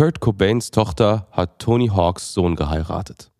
[0.00, 3.30] Kurt Cobains Tochter hat Tony Hawks Sohn geheiratet.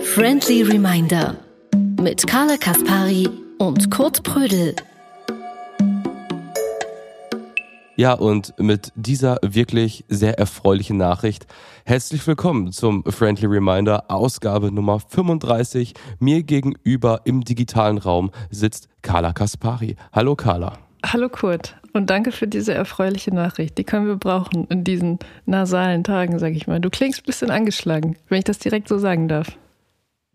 [0.00, 1.36] Friendly Reminder
[2.00, 4.74] mit Carla Kaspari und Kurt Prödel.
[7.98, 11.46] Ja, und mit dieser wirklich sehr erfreulichen Nachricht
[11.86, 15.94] herzlich willkommen zum Friendly Reminder Ausgabe Nummer 35.
[16.18, 19.96] Mir gegenüber im digitalen Raum sitzt Carla Kaspari.
[20.12, 20.78] Hallo Carla.
[21.06, 23.78] Hallo Kurt und danke für diese erfreuliche Nachricht.
[23.78, 26.80] Die können wir brauchen in diesen nasalen Tagen, sag ich mal.
[26.80, 29.56] Du klingst ein bisschen angeschlagen, wenn ich das direkt so sagen darf.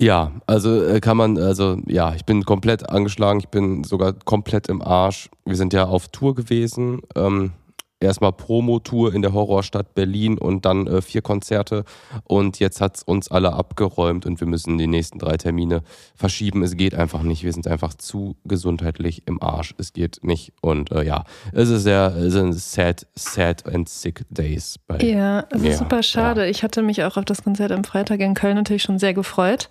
[0.02, 4.68] Ja, also äh, kann man, also ja, ich bin komplett angeschlagen, ich bin sogar komplett
[4.68, 5.30] im Arsch.
[5.46, 7.02] Wir sind ja auf Tour gewesen.
[7.16, 7.52] Ähm,
[8.02, 11.84] erstmal Promotour in der Horrorstadt Berlin und dann äh, vier Konzerte.
[12.24, 15.82] Und jetzt hat es uns alle abgeräumt und wir müssen die nächsten drei Termine
[16.16, 16.64] verschieben.
[16.64, 17.44] Es geht einfach nicht.
[17.44, 19.74] Wir sind einfach zu gesundheitlich im Arsch.
[19.78, 20.54] Es geht nicht.
[20.62, 24.80] Und äh, ja, es ist sehr es sind sad, sad and sick days.
[24.88, 26.42] Bei ja, es ist super schade.
[26.42, 26.48] Ja.
[26.48, 29.68] Ich hatte mich auch auf das Konzert am Freitag in Köln natürlich schon sehr gefreut.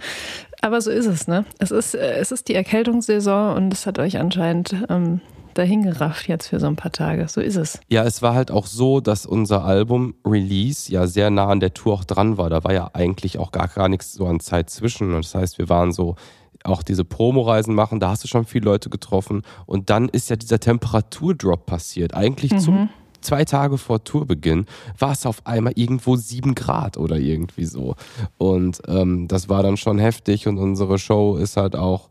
[0.63, 1.45] Aber so ist es, ne?
[1.59, 5.21] Es ist, äh, es ist die Erkältungssaison und es hat euch anscheinend ähm,
[5.61, 7.29] dahingerafft jetzt für so ein paar Tage.
[7.29, 7.79] So ist es.
[7.89, 11.75] Ja, es war halt auch so, dass unser Album Release ja sehr nah an der
[11.75, 12.51] Tour auch dran war.
[12.51, 15.15] Da war ja eigentlich auch gar, gar nichts so an Zeit zwischen.
[15.15, 16.17] Und das heißt, wir waren so
[16.65, 19.43] auch diese Promoreisen machen, da hast du schon viele Leute getroffen.
[19.67, 22.15] Und dann ist ja dieser Temperaturdrop passiert.
[22.15, 22.59] Eigentlich mhm.
[22.59, 22.89] zum
[23.21, 24.67] zwei Tage vor Tourbeginn
[24.99, 27.95] war es auf einmal irgendwo sieben Grad oder irgendwie so.
[28.39, 32.09] Und ähm, das war dann schon heftig und unsere Show ist halt auch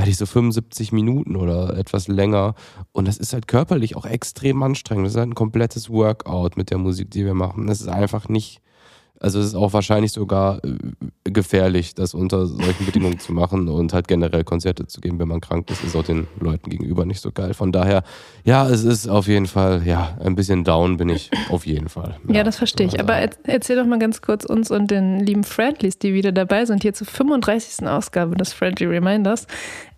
[0.00, 2.54] ja, die so 75 Minuten oder etwas länger.
[2.92, 5.06] Und das ist halt körperlich auch extrem anstrengend.
[5.06, 7.66] Das ist halt ein komplettes Workout mit der Musik, die wir machen.
[7.66, 8.62] Das ist einfach nicht,
[9.20, 10.78] also es ist auch wahrscheinlich sogar äh,
[11.24, 15.42] gefährlich, das unter solchen Bedingungen zu machen und halt generell Konzerte zu geben, wenn man
[15.42, 17.52] krank ist, ist auch den Leuten gegenüber nicht so geil.
[17.52, 18.02] Von daher,
[18.44, 22.16] ja, es ist auf jeden Fall, ja, ein bisschen down bin ich auf jeden Fall.
[22.28, 22.98] Ja, ja das verstehe ich.
[22.98, 26.80] Aber erzähl doch mal ganz kurz uns und den lieben Friendlies, die wieder dabei sind,
[26.80, 27.86] hier zur 35.
[27.86, 29.46] Ausgabe des Friendly Reminders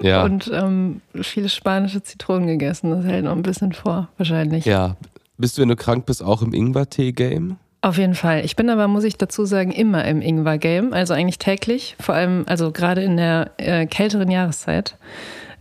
[0.00, 0.24] Ja.
[0.24, 2.90] Und ähm, viele spanische Zitronen gegessen.
[2.90, 4.64] Das hält noch ein bisschen vor, wahrscheinlich.
[4.64, 4.96] Ja.
[5.38, 7.56] Bist du, wenn du krank bist, auch im Ingwer-Tee-Game?
[7.82, 8.44] Auf jeden Fall.
[8.44, 10.92] Ich bin aber, muss ich dazu sagen, immer im Ingwer-Game.
[10.92, 11.96] Also eigentlich täglich.
[12.00, 14.96] Vor allem, also gerade in der äh, kälteren Jahreszeit.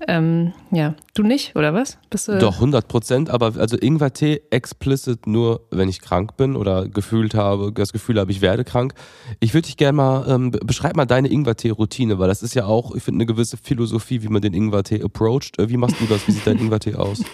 [0.08, 1.98] Ähm, ja, du nicht, oder was?
[2.10, 6.88] Bist du Doch, 100 Prozent, aber also Ingwertee explicit nur, wenn ich krank bin oder
[6.88, 8.94] gefühlt habe, das Gefühl habe, ich werde krank.
[9.40, 12.94] Ich würde dich gerne mal, ähm, beschreib mal deine Ingwertee-Routine, weil das ist ja auch,
[12.94, 15.58] ich finde, eine gewisse Philosophie, wie man den Ingwertee approacht.
[15.60, 16.28] Äh, wie machst du das?
[16.28, 17.24] Wie sieht dein Ingwertee aus?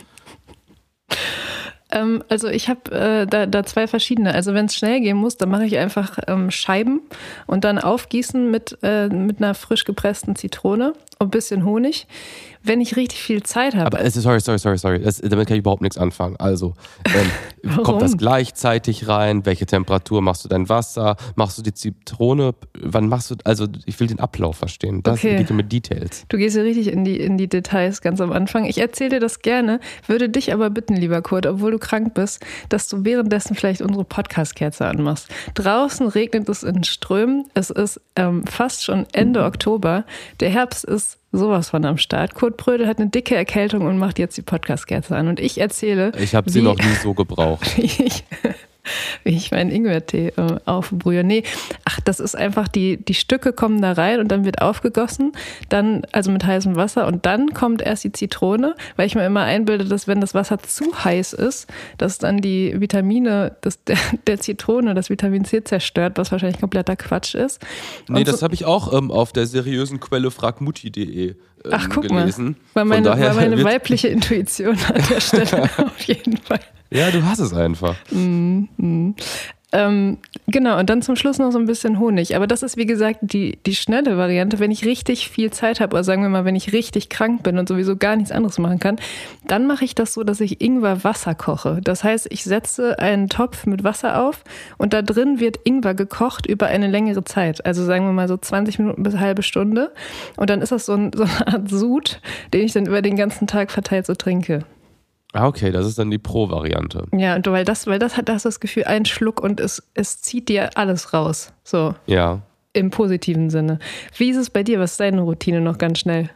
[1.92, 4.34] Ähm, also ich habe äh, da, da zwei verschiedene.
[4.34, 7.02] Also wenn es schnell gehen muss, dann mache ich einfach ähm, Scheiben
[7.48, 12.08] und dann aufgießen mit, äh, mit einer frisch gepressten Zitrone und ein bisschen Honig
[12.64, 13.98] wenn ich richtig viel Zeit habe.
[13.98, 15.00] Aber sorry, sorry, sorry, sorry.
[15.00, 16.36] Das, damit kann ich überhaupt nichts anfangen.
[16.38, 16.74] Also,
[17.06, 19.46] ähm, kommt das gleichzeitig rein?
[19.46, 21.16] Welche Temperatur machst du dein Wasser?
[21.36, 22.54] Machst du die Zitrone?
[22.80, 25.02] Wann machst du, also ich will den Ablauf verstehen.
[25.02, 25.38] Das okay.
[25.38, 26.26] geht mit Details.
[26.30, 28.66] Du gehst ja richtig in die, in die Details ganz am Anfang.
[28.66, 32.46] Ich erzähle dir das gerne, würde dich aber bitten, lieber Kurt, obwohl du krank bist,
[32.70, 35.30] dass du währenddessen vielleicht unsere Podcast-Kerze anmachst.
[35.56, 37.46] Draußen regnet es in Strömen.
[37.54, 40.06] Es ist ähm, fast schon Ende Oktober.
[40.40, 42.34] Der Herbst ist sowas von am Start.
[42.36, 45.28] Kurt Brödel hat eine dicke Erkältung und macht jetzt die Podcast-Kerze an.
[45.28, 46.12] Und ich erzähle.
[46.20, 47.68] Ich habe sie noch nie so gebraucht.
[47.78, 48.24] ich,
[49.24, 51.24] wie ich meinen Ingwertee äh, aufbrühe.
[51.24, 51.44] Nee,
[51.86, 55.34] ach, das ist einfach, die, die Stücke kommen da rein und dann wird aufgegossen,
[55.70, 59.44] dann, also mit heißem Wasser und dann kommt erst die Zitrone, weil ich mir immer
[59.44, 61.68] einbilde, dass wenn das Wasser zu heiß ist,
[61.98, 63.98] dass dann die Vitamine des, der,
[64.28, 67.62] der Zitrone, das Vitamin C zerstört, was wahrscheinlich kompletter Quatsch ist.
[68.08, 71.90] Nee, Und das so, habe ich auch ähm, auf der seriösen Quelle fragmutti.de ähm, Ach,
[71.90, 72.58] guck gelesen.
[72.74, 72.82] mal.
[72.82, 76.60] War meine, war meine weibliche Intuition an der Stelle auf jeden Fall.
[76.92, 77.96] Ja, du hast es einfach.
[79.74, 80.18] Ähm,
[80.48, 82.36] genau, und dann zum Schluss noch so ein bisschen Honig.
[82.36, 84.60] Aber das ist, wie gesagt, die, die schnelle Variante.
[84.60, 87.58] Wenn ich richtig viel Zeit habe, oder sagen wir mal, wenn ich richtig krank bin
[87.58, 88.98] und sowieso gar nichts anderes machen kann,
[89.48, 91.80] dann mache ich das so, dass ich Ingwer Wasser koche.
[91.82, 94.44] Das heißt, ich setze einen Topf mit Wasser auf
[94.78, 97.66] und da drin wird Ingwer gekocht über eine längere Zeit.
[97.66, 99.94] Also sagen wir mal so 20 Minuten bis eine halbe Stunde.
[100.36, 102.20] Und dann ist das so, ein, so eine Art Sud,
[102.54, 104.66] den ich dann über den ganzen Tag verteilt so trinke.
[105.34, 107.06] Ah, okay, das ist dann die Pro-Variante.
[107.16, 110.22] Ja, und weil das, weil das hat das, das Gefühl, ein Schluck und es, es
[110.22, 111.54] zieht dir alles raus.
[111.64, 112.42] So, Ja.
[112.74, 113.80] im positiven Sinne.
[114.18, 114.80] Wie ist es bei dir?
[114.80, 116.30] Was ist deine Routine noch ganz schnell?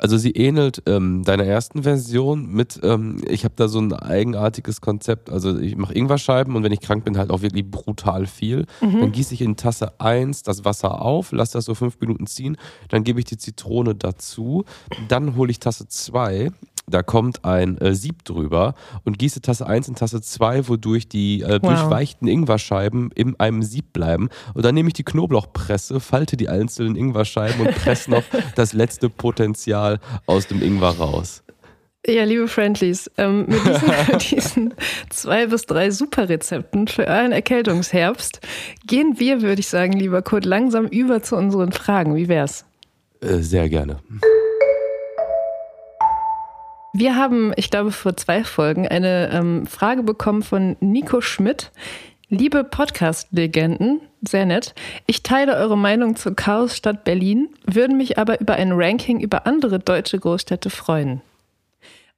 [0.00, 4.80] Also sie ähnelt ähm, deiner ersten Version mit, ähm, ich habe da so ein eigenartiges
[4.80, 5.28] Konzept.
[5.28, 8.66] Also ich mache Ingwerscheiben und wenn ich krank bin, halt auch wirklich brutal viel.
[8.80, 12.56] Dann gieße ich in Tasse 1 das Wasser auf, lasse das so fünf Minuten ziehen,
[12.90, 14.64] dann gebe ich die Zitrone dazu,
[15.08, 16.52] dann hole ich Tasse 2,
[16.90, 18.74] da kommt ein äh, Sieb drüber
[19.04, 21.74] und gieße Tasse 1 in Tasse 2, wodurch die äh, Wow.
[21.74, 24.28] durchweichten Ingwerscheiben in einem Sieb bleiben.
[24.54, 28.22] Und dann nehme ich die Knoblauchpresse, falte die einzelnen Ingwerscheiben und presse noch
[28.54, 31.42] das letzte Potenzial aus dem Ingwer raus.
[32.06, 34.74] Ja, liebe Friendlies, ähm, mit diesen, diesen
[35.10, 38.40] zwei bis drei Superrezepten für euren Erkältungsherbst
[38.86, 42.14] gehen wir, würde ich sagen, lieber Kurt, langsam über zu unseren Fragen.
[42.14, 42.64] Wie wär's?
[43.20, 43.98] Äh, sehr gerne.
[46.98, 51.70] Wir haben, ich glaube, vor zwei Folgen eine ähm, Frage bekommen von Nico Schmidt.
[52.28, 54.74] Liebe Podcast-Legenden, sehr nett.
[55.06, 59.78] Ich teile eure Meinung zur Chaosstadt Berlin, würden mich aber über ein Ranking über andere
[59.78, 61.20] deutsche Großstädte freuen.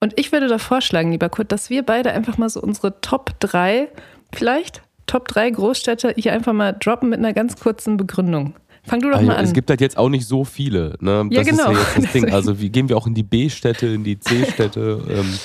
[0.01, 3.39] Und ich würde da vorschlagen, lieber Kurt, dass wir beide einfach mal so unsere Top
[3.41, 3.87] 3,
[4.33, 8.55] vielleicht Top 3 Großstädte hier einfach mal droppen mit einer ganz kurzen Begründung.
[8.91, 9.45] Fang du doch Also, mal an.
[9.45, 10.97] es gibt halt jetzt auch nicht so viele.
[11.01, 11.25] Ne?
[11.31, 11.71] Das Ja, ist genau.
[11.71, 12.29] ja jetzt das Ding.
[12.33, 15.01] Also wie gehen wir auch in die B-Städte, in die C-Städte?
[15.09, 15.39] Ähm,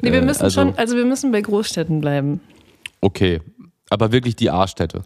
[0.00, 2.40] nee, wir äh, müssen also, schon, also wir müssen bei Großstädten bleiben.
[3.00, 3.40] Okay,
[3.94, 5.02] aber wirklich die A-Städte.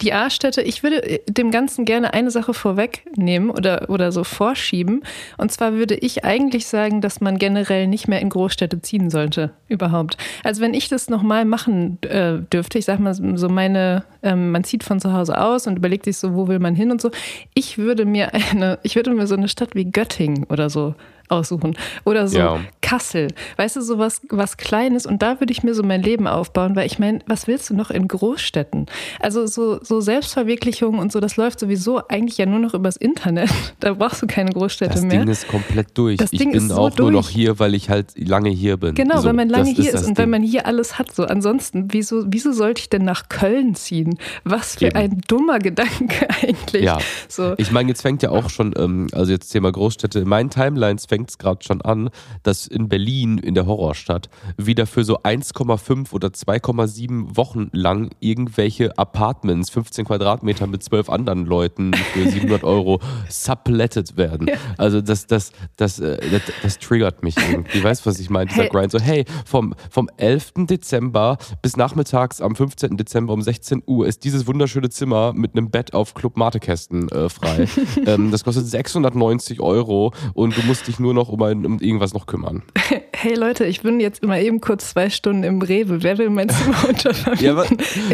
[0.00, 5.02] Die A-Städte, ich würde dem Ganzen gerne eine Sache vorwegnehmen oder, oder so vorschieben.
[5.36, 9.50] Und zwar würde ich eigentlich sagen, dass man generell nicht mehr in Großstädte ziehen sollte,
[9.68, 10.16] überhaupt.
[10.42, 14.64] Also wenn ich das nochmal machen äh, dürfte, ich sag mal so meine, ähm, man
[14.64, 17.10] zieht von zu Hause aus und überlegt sich so, wo will man hin und so.
[17.52, 20.94] Ich würde mir eine, ich würde mir so eine Stadt wie Göttingen oder so
[21.28, 21.76] aussuchen.
[22.04, 22.60] Oder so Ja.
[22.80, 23.28] Kassel.
[23.56, 25.06] Weißt du, so was, was Kleines.
[25.06, 27.74] Und da würde ich mir so mein Leben aufbauen, weil ich meine, was willst du
[27.74, 28.86] noch in Großstädten?
[29.20, 33.50] Also so, so Selbstverwirklichung und so, das läuft sowieso eigentlich ja nur noch übers Internet.
[33.80, 35.20] Da brauchst du keine Großstädte Das mehr.
[35.20, 36.16] Ding ist komplett durch.
[36.16, 38.76] Das ich Ding bin ist so auch nur noch hier, weil ich halt lange hier
[38.78, 38.94] bin.
[38.94, 40.30] Genau, so, wenn man lange das hier ist, das und wenn Ding.
[40.30, 41.14] man hier alles hat.
[41.14, 44.18] So, ansonsten, wieso, wieso sollte ich denn nach Köln ziehen?
[44.44, 44.96] Was für Eben.
[44.96, 46.82] ein dummer Gedanke eigentlich.
[46.84, 46.98] Ja.
[47.28, 47.54] So.
[47.58, 51.04] Ich meine, jetzt fängt ja auch schon, ähm, also jetzt Thema Großstädte, in meinen Timelines
[51.06, 52.10] fängt es gerade schon an,
[52.42, 58.96] dass in Berlin, in der Horrorstadt, wieder für so 1,5 oder 2,7 Wochen lang irgendwelche
[58.98, 64.50] Apartments, 15 Quadratmeter mit zwölf anderen Leuten für 700 Euro subletted werden.
[64.78, 67.82] Also das, das, das, äh, das, das triggert mich irgendwie.
[67.82, 68.50] Weißt du, was ich meine?
[68.50, 68.70] Dieser Hey.
[68.70, 68.92] Grind.
[68.92, 70.52] So, hey, vom, vom 11.
[70.66, 72.96] Dezember bis nachmittags am 15.
[72.96, 77.28] Dezember um 16 Uhr ist dieses wunderschöne Zimmer mit einem Bett auf Club Matekästen äh,
[77.28, 77.66] frei.
[78.06, 82.14] ähm, das kostet 690 Euro und du musst dich nur noch um, ein, um irgendwas
[82.14, 82.62] noch kümmern.
[83.16, 86.02] Hey Leute, ich bin jetzt immer eben kurz zwei Stunden im Rewe.
[86.02, 87.46] Wer will mein Zimmer untervermieten?
[87.46, 87.66] Ja, aber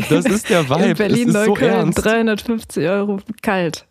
[0.09, 0.85] das ist der Vibe.
[0.85, 2.05] In Berlin, es ist so ernst.
[2.05, 3.87] 350 Euro kalt.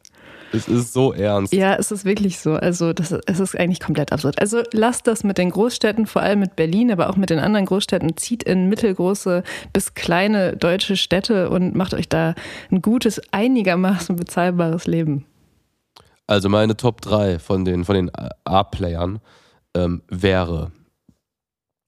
[0.53, 1.51] Es ist so ernst.
[1.51, 2.53] Ja, es ist wirklich so.
[2.53, 4.39] Also das, es ist eigentlich komplett absurd.
[4.39, 7.65] Also lasst das mit den Großstädten, vor allem mit Berlin, aber auch mit den anderen
[7.65, 12.33] Großstädten, zieht in mittelgroße bis kleine deutsche Städte und macht euch da
[12.71, 15.25] ein gutes, einigermaßen bezahlbares Leben.
[16.29, 18.11] Also meine Top 3 von den, von den
[18.43, 19.19] A-Playern
[19.73, 20.71] ähm, wäre,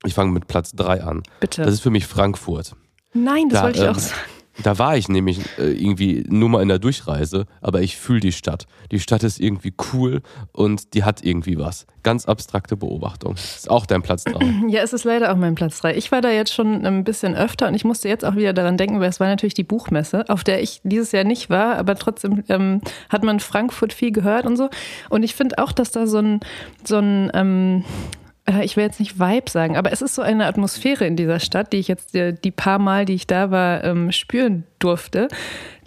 [0.04, 1.22] ich fange mit Platz 3 an.
[1.40, 1.62] Bitte.
[1.62, 2.76] Das ist für mich Frankfurt.
[3.14, 4.20] Nein, das Da, wollte ich ähm, auch sagen.
[4.64, 8.32] Da war ich nämlich äh, irgendwie nur mal in der Durchreise, aber ich fühle die
[8.34, 8.68] Stadt.
[8.92, 11.88] Die Stadt ist irgendwie cool und die hat irgendwie was.
[12.04, 13.36] Ganz abstrakte Beobachtung.
[13.36, 14.40] Ist auch dein Platz 3.
[14.68, 15.96] Ja, es ist leider auch mein Platz 3.
[15.96, 18.78] Ich war da jetzt schon ein bisschen öfter und ich musste jetzt auch wieder daran
[18.78, 21.96] denken, weil es war natürlich die Buchmesse, auf der ich dieses Jahr nicht war, aber
[21.96, 24.70] trotzdem ähm, hat man Frankfurt viel gehört und so.
[25.10, 26.40] Und ich finde auch, dass da so ein,
[26.84, 28.21] so ein ähm, äh,
[28.64, 31.74] ich will jetzt nicht Vibe sagen, aber es ist so eine Atmosphäre in dieser Stadt,
[31.74, 35.28] die ich jetzt äh, die paar Mal, die ich da war, ähm, spüren durfte.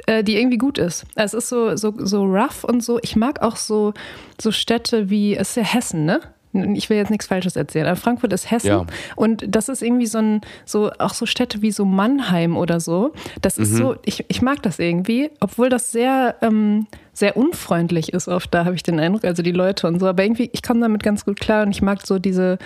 [0.06, 1.06] äh, die irgendwie gut ist.
[1.14, 2.98] Es ist so, so, so rough und so.
[3.02, 3.94] Ich mag auch so,
[4.40, 6.20] so Städte wie, es ist ja Hessen, ne?
[6.74, 8.86] ich will jetzt nichts Falsches erzählen, aber Frankfurt ist Hessen ja.
[9.16, 13.12] und das ist irgendwie so ein, so auch so Städte wie so Mannheim oder so.
[13.42, 13.76] Das ist mhm.
[13.76, 18.64] so, ich, ich mag das irgendwie, obwohl das sehr, ähm, sehr unfreundlich ist oft, da
[18.64, 21.24] habe ich den Eindruck, also die Leute und so, aber irgendwie, ich komme damit ganz
[21.24, 22.58] gut klar und ich mag so diese,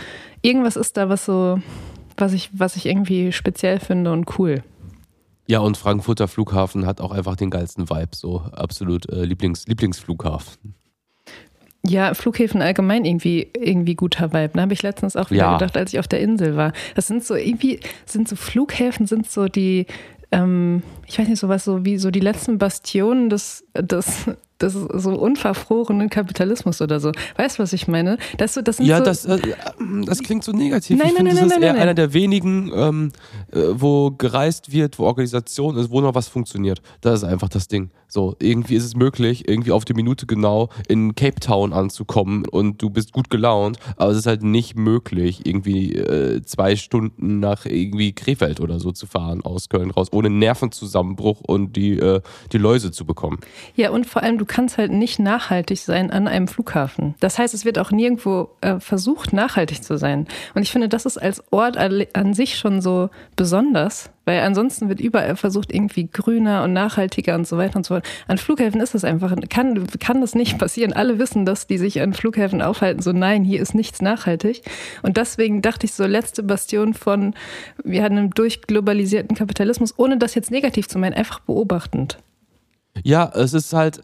[0.43, 1.61] irgendwas ist da, was so,
[2.17, 4.63] was ich, was ich irgendwie speziell finde und cool.
[5.47, 10.75] Ja, und Frankfurter Flughafen hat auch einfach den geilsten Vibe, so absolut äh, Lieblings, Lieblingsflughafen.
[11.87, 14.49] Ja, Flughäfen allgemein irgendwie, irgendwie guter Vibe.
[14.49, 14.63] Da ne?
[14.63, 15.59] habe ich letztens auch wieder ja.
[15.59, 16.73] gedacht, als ich auf der Insel war.
[16.97, 19.87] Das sind so irgendwie, sind so Flughäfen, sind so die,
[20.33, 24.27] ähm, ich weiß nicht, sowas so wie so die letzten Bastionen des, des
[24.59, 27.13] das ist so unverfrorenen Kapitalismus oder so.
[27.37, 28.19] Weißt du, was ich meine?
[28.37, 29.39] Das, so, das ja, so das, äh,
[30.05, 30.99] das klingt so negativ.
[30.99, 33.13] Nein, ich finde, das nein, ist eher einer der wenigen, ähm,
[33.53, 36.83] äh, wo gereist wird, wo Organisation ist, wo noch was funktioniert.
[37.01, 37.91] Das ist einfach das Ding.
[38.11, 42.81] So, irgendwie ist es möglich, irgendwie auf die Minute genau in Cape Town anzukommen und
[42.81, 47.67] du bist gut gelaunt, aber es ist halt nicht möglich, irgendwie äh, zwei Stunden nach
[47.67, 52.23] irgendwie Krefeld oder so zu fahren aus Köln raus, ohne Nervenzusammenbruch und die, äh,
[52.53, 53.41] die Läuse zu bekommen.
[53.77, 57.15] Ja, und vor allem, du kannst halt nicht nachhaltig sein an einem Flughafen.
[57.21, 60.27] Das heißt, es wird auch nirgendwo äh, versucht, nachhaltig zu sein.
[60.55, 65.01] Und ich finde, das ist als Ort an sich schon so besonders, weil ansonsten wird
[65.01, 68.07] überall versucht, irgendwie grüner und nachhaltiger und so weiter und so fort.
[68.27, 70.93] An Flughäfen ist das einfach, kann, kann das nicht passieren.
[70.93, 74.63] Alle wissen, dass die sich an Flughäfen aufhalten, so nein, hier ist nichts nachhaltig.
[75.03, 77.35] Und deswegen dachte ich so, letzte Bastion von,
[77.85, 82.19] wir hatten einen durchglobalisierten Kapitalismus, ohne das jetzt negativ zu meinen, einfach beobachtend.
[83.05, 84.03] Ja, es ist halt,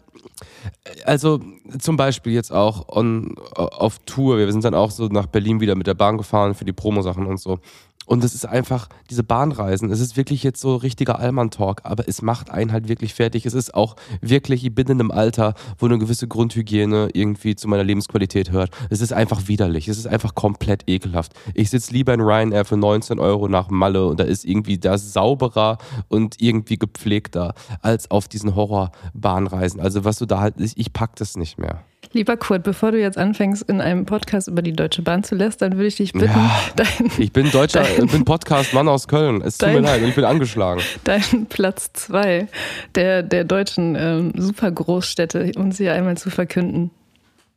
[1.05, 1.39] also
[1.79, 5.75] zum Beispiel jetzt auch on, auf Tour, wir sind dann auch so nach Berlin wieder
[5.75, 7.59] mit der Bahn gefahren für die Promosachen und so.
[8.05, 12.21] Und es ist einfach, diese Bahnreisen, es ist wirklich jetzt so richtiger Allmann-Talk, aber es
[12.21, 13.45] macht einen halt wirklich fertig.
[13.45, 17.67] Es ist auch wirklich, ich bin in einem Alter, wo eine gewisse Grundhygiene irgendwie zu
[17.67, 18.71] meiner Lebensqualität hört.
[18.89, 21.33] Es ist einfach widerlich, es ist einfach komplett ekelhaft.
[21.53, 25.13] Ich sitze lieber in Ryanair für 19 Euro nach Malle und da ist irgendwie das
[25.13, 29.79] sauberer und irgendwie gepflegter als auf diesen Horrorbahnreisen.
[29.79, 31.83] Also was du da halt, ich pack das nicht mehr.
[32.13, 35.73] Lieber Kurt, bevor du jetzt anfängst, in einem Podcast über die Deutsche Bahn zu lästern,
[35.73, 39.41] würde ich dich bitten, ja, dein, Ich bin Deutscher, dein, bin Podcast-Mann aus Köln.
[39.41, 40.81] Es tut dein, mir leid, ich bin angeschlagen.
[41.03, 42.47] Dein Platz zwei
[42.95, 46.91] der, der deutschen ähm, Supergroßstädte, um sie einmal zu verkünden.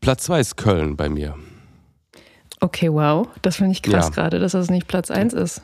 [0.01, 1.35] Platz zwei ist Köln bei mir.
[2.61, 3.29] Okay, wow.
[3.43, 4.15] Das finde ich krass ja.
[4.15, 5.63] gerade, dass das nicht Platz eins ist.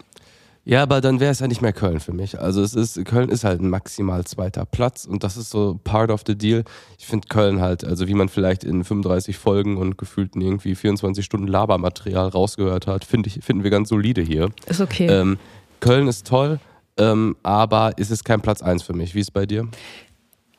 [0.67, 2.41] Ja, aber dann wäre es ja nicht mehr Köln für mich.
[2.41, 6.11] Also es ist, Köln ist halt ein maximal zweiter Platz und das ist so part
[6.11, 6.65] of the deal.
[6.99, 11.23] Ich finde Köln halt, also wie man vielleicht in 35 Folgen und gefühlten irgendwie 24
[11.23, 14.49] Stunden Labermaterial rausgehört hat, finde ich, finden wir ganz solide hier.
[14.67, 15.07] Ist okay.
[15.07, 15.39] Ähm,
[15.81, 16.59] Köln ist toll,
[16.97, 19.15] ähm, aber ist es kein Platz 1 für mich.
[19.15, 19.69] Wie ist es bei dir?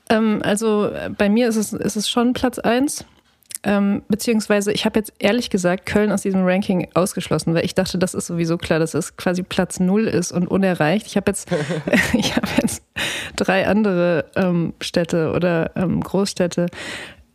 [0.10, 3.06] Ähm, also bei mir ist es, ist es schon Platz 1.
[3.66, 7.98] Ähm, beziehungsweise ich habe jetzt ehrlich gesagt Köln aus diesem Ranking ausgeschlossen, weil ich dachte,
[7.98, 11.08] das ist sowieso klar, dass es quasi Platz null ist und unerreicht.
[11.08, 11.52] Ich habe jetzt,
[12.14, 12.84] ich habe jetzt
[13.36, 16.68] drei andere ähm, Städte oder ähm, Großstädte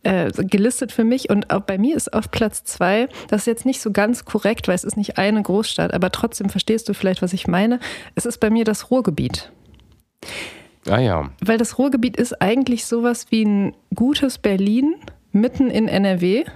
[0.03, 3.65] äh, gelistet für mich und auch bei mir ist auf Platz zwei, das ist jetzt
[3.65, 7.21] nicht so ganz korrekt, weil es ist nicht eine Großstadt, aber trotzdem verstehst du vielleicht,
[7.21, 7.79] was ich meine.
[8.15, 9.51] Es ist bei mir das Ruhrgebiet.
[10.89, 11.29] Ah ja.
[11.43, 14.95] Weil das Ruhrgebiet ist eigentlich sowas wie ein gutes Berlin,
[15.31, 16.47] mitten in NRW.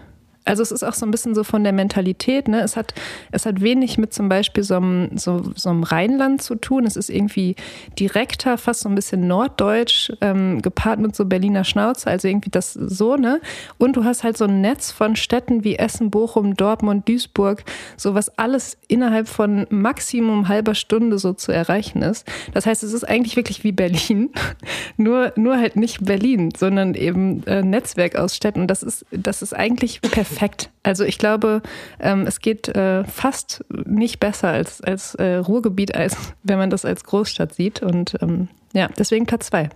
[0.45, 2.61] Also es ist auch so ein bisschen so von der Mentalität, ne?
[2.61, 2.93] Es hat,
[3.31, 6.85] es hat wenig mit zum Beispiel so einem, so, so einem Rheinland zu tun.
[6.85, 7.55] Es ist irgendwie
[7.99, 12.73] direkter, fast so ein bisschen norddeutsch, ähm, gepaart mit so Berliner Schnauze, also irgendwie das
[12.73, 13.41] so, ne?
[13.79, 17.63] Und du hast halt so ein Netz von Städten wie Essen, Bochum, Dortmund, Duisburg,
[17.97, 22.27] so was alles innerhalb von Maximum halber Stunde so zu erreichen ist.
[22.53, 24.29] Das heißt, es ist eigentlich wirklich wie Berlin,
[24.97, 28.61] nur, nur halt nicht Berlin, sondern eben äh, Netzwerk aus Städten.
[28.61, 30.69] Und das ist, das ist eigentlich perfekt perfekt.
[30.83, 31.61] Also ich glaube,
[31.99, 36.85] ähm, es geht äh, fast nicht besser als, als äh, Ruhrgebiet, als wenn man das
[36.85, 37.81] als Großstadt sieht.
[37.81, 39.69] Und ähm, ja, deswegen Platz zwei.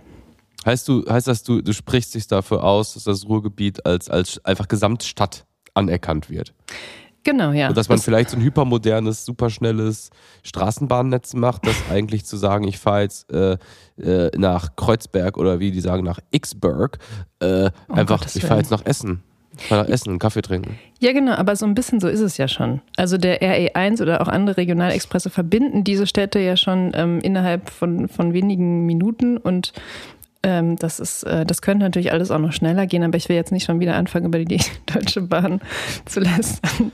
[0.66, 4.44] Heißt du, heißt das, du, du sprichst dich dafür aus, dass das Ruhrgebiet als, als
[4.44, 6.52] einfach Gesamtstadt anerkannt wird?
[7.22, 7.68] Genau, ja.
[7.68, 10.10] Und dass man das vielleicht so ein hypermodernes, superschnelles
[10.42, 13.58] Straßenbahnnetz macht, das eigentlich zu sagen, ich fahre jetzt äh,
[13.98, 16.98] äh, nach Kreuzberg oder wie die sagen, nach Xburg,
[17.40, 19.22] äh, oh einfach, Gottes ich fahre jetzt nach Essen.
[19.68, 20.78] Mal essen und Kaffee trinken.
[21.00, 22.80] Ja, genau, aber so ein bisschen so ist es ja schon.
[22.96, 28.08] Also der RE1 oder auch andere Regionalexpresse verbinden diese Städte ja schon ähm, innerhalb von,
[28.08, 29.72] von wenigen Minuten und
[30.42, 33.36] ähm, das ist, äh, das könnte natürlich alles auch noch schneller gehen, aber ich will
[33.36, 35.60] jetzt nicht schon wieder anfangen, über die Deutsche Bahn
[36.06, 36.92] zu lästern.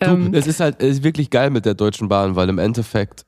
[0.00, 2.58] ähm, du, es ist halt es ist wirklich geil mit der Deutschen Bahn, weil im
[2.58, 3.26] Endeffekt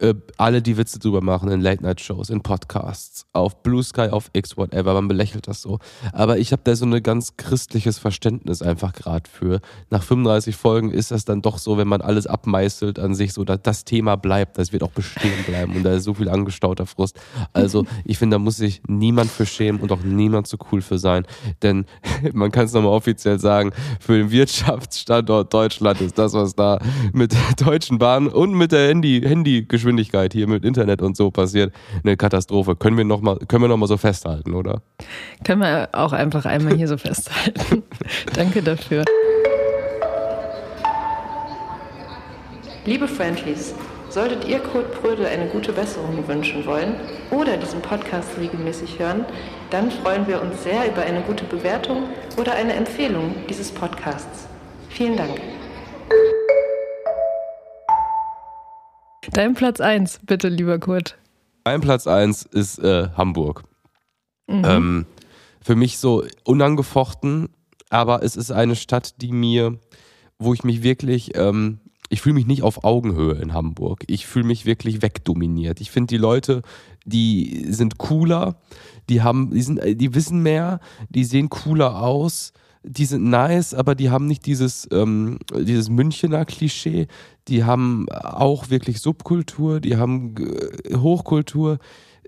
[0.00, 4.56] äh, alle, die Witze drüber machen in Late-Night-Shows, in Podcasts, auf Blue Sky, auf X,
[4.56, 5.78] whatever, man belächelt das so.
[6.12, 9.60] Aber ich habe da so ein ganz christliches Verständnis einfach gerade für.
[9.90, 13.44] Nach 35 Folgen ist das dann doch so, wenn man alles abmeißelt an sich, so
[13.44, 16.86] dass das Thema bleibt, das wird auch bestehen bleiben und da ist so viel angestauter
[16.86, 17.18] Frust.
[17.52, 20.98] Also ich finde, da muss sich niemand für schämen und auch niemand zu cool für
[20.98, 21.26] sein.
[21.62, 21.86] Denn
[22.32, 26.78] man kann es nochmal offiziell sagen, für den Wirtschaftsstandort Deutschland ist das, was da
[27.12, 29.20] mit der Deutschen Bahn und mit der Handy,
[29.76, 32.76] Handygeschwindigkeit hier mit Internet und so passiert, eine Katastrophe.
[32.76, 34.82] Können wir nochmal noch so festhalten, oder?
[35.44, 37.82] Können wir auch einfach einmal hier so festhalten.
[38.34, 39.04] Danke dafür.
[42.84, 43.74] Liebe Friendlies,
[44.08, 46.94] solltet ihr Kurt Prödel eine gute Besserung wünschen wollen
[47.30, 49.24] oder diesen Podcast regelmäßig hören,
[49.70, 52.04] dann freuen wir uns sehr über eine gute Bewertung
[52.36, 54.46] oder eine Empfehlung dieses Podcasts.
[54.88, 55.40] Vielen Dank.
[59.32, 61.16] Dein Platz 1, bitte, lieber Kurt.
[61.64, 63.64] Mein Platz 1 ist äh, Hamburg.
[64.46, 64.62] Mhm.
[64.64, 65.06] Ähm,
[65.60, 67.48] für mich so unangefochten,
[67.90, 69.78] aber es ist eine Stadt, die mir,
[70.38, 74.04] wo ich mich wirklich, ähm, ich fühle mich nicht auf Augenhöhe in Hamburg.
[74.06, 75.80] Ich fühle mich wirklich wegdominiert.
[75.80, 76.62] Ich finde die Leute,
[77.04, 78.60] die sind cooler,
[79.08, 80.78] die haben, die sind, die wissen mehr,
[81.08, 82.52] die sehen cooler aus
[82.88, 87.08] die sind nice, aber die haben nicht dieses, ähm, dieses Münchener Klischee.
[87.48, 91.78] Die haben auch wirklich Subkultur, die haben äh, Hochkultur,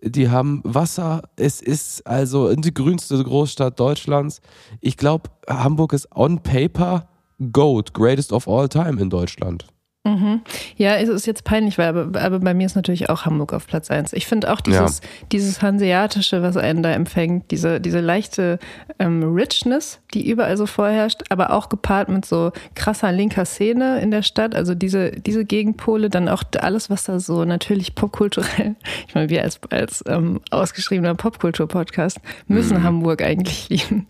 [0.02, 1.22] die haben Wasser.
[1.36, 4.40] Es ist also die grünste Großstadt Deutschlands.
[4.80, 7.08] Ich glaube, Hamburg ist on paper
[7.52, 9.66] GOAT, greatest of all time in Deutschland.
[10.04, 10.40] Mhm.
[10.76, 13.66] Ja, es ist jetzt peinlich, weil aber, aber, bei mir ist natürlich auch Hamburg auf
[13.66, 14.12] Platz 1.
[14.12, 15.08] Ich finde auch dieses, ja.
[15.32, 18.58] dieses Hanseatische, was einen da empfängt, diese, diese leichte
[18.98, 24.10] ähm, Richness, die überall so vorherrscht, aber auch gepaart mit so krasser linker Szene in
[24.10, 28.76] der Stadt, also diese, diese Gegenpole, dann auch alles, was da so natürlich popkulturell,
[29.08, 32.84] ich meine, wir als, als ähm, ausgeschriebener Popkultur-Podcast müssen mhm.
[32.84, 34.06] Hamburg eigentlich lieben.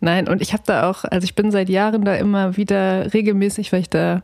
[0.00, 3.72] Nein, und ich habe da auch, also ich bin seit Jahren da immer wieder regelmäßig,
[3.72, 4.22] weil ich da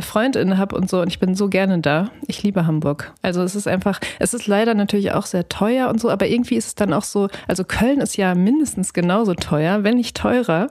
[0.00, 2.10] Freundinnen habe und so und ich bin so gerne da.
[2.26, 3.12] Ich liebe Hamburg.
[3.22, 6.56] Also es ist einfach, es ist leider natürlich auch sehr teuer und so, aber irgendwie
[6.56, 10.68] ist es dann auch so, also Köln ist ja mindestens genauso teuer, wenn nicht teurer.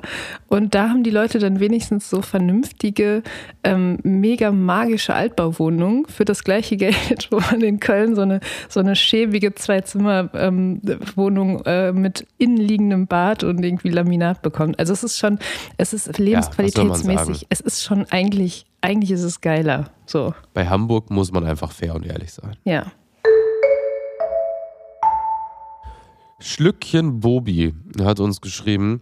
[0.47, 3.23] Und da haben die Leute dann wenigstens so vernünftige,
[3.63, 8.79] ähm, mega magische Altbauwohnungen für das gleiche Geld, wo man in Köln so eine, so
[8.79, 14.79] eine schäbige Zwei-Zimmer-Wohnung ähm, äh, mit innenliegendem Bad und irgendwie Laminat bekommt.
[14.79, 15.39] Also es ist schon,
[15.77, 19.91] es ist lebensqualitätsmäßig, ja, es ist schon eigentlich eigentlich ist es geiler.
[20.05, 20.33] So.
[20.53, 22.55] Bei Hamburg muss man einfach fair und ehrlich sein.
[22.63, 22.91] Ja.
[26.39, 29.01] Schlückchen Bobi hat uns geschrieben,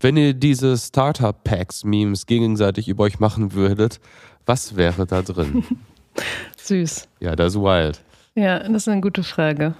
[0.00, 4.00] wenn ihr diese Starter-Packs-Memes gegenseitig über euch machen würdet,
[4.46, 5.64] was wäre da drin?
[6.56, 7.08] Süß.
[7.20, 8.00] Ja, das ist wild.
[8.34, 9.74] Ja, das ist eine gute Frage.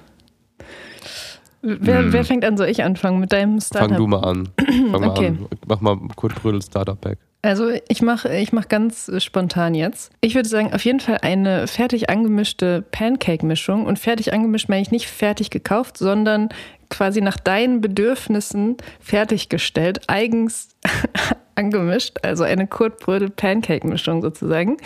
[1.63, 2.13] Wer, hm.
[2.13, 2.57] wer fängt an?
[2.57, 3.89] Soll ich anfangen mit deinem Starter?
[3.89, 4.49] Fang du mal an.
[4.93, 5.31] Fang okay.
[5.31, 5.49] mal an.
[5.67, 7.19] Mach mal Kurt Brödel Starter-Pack.
[7.43, 10.11] Also ich mache ich mach ganz spontan jetzt.
[10.21, 13.87] Ich würde sagen, auf jeden Fall eine fertig angemischte Pancake-Mischung.
[13.87, 16.49] Und fertig angemischt meine ich nicht fertig gekauft, sondern
[16.91, 20.71] quasi nach deinen Bedürfnissen fertiggestellt, eigens
[21.55, 22.19] angemischt.
[22.23, 24.77] Also eine Kurt Brödel Pancake-Mischung sozusagen.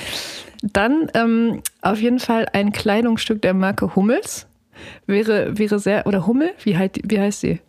[0.63, 4.47] Dann ähm, auf jeden Fall ein Kleidungsstück der Marke Hummels.
[5.07, 6.51] Wäre, wäre sehr, oder Hummel?
[6.63, 7.61] Wie, halt, wie heißt sie?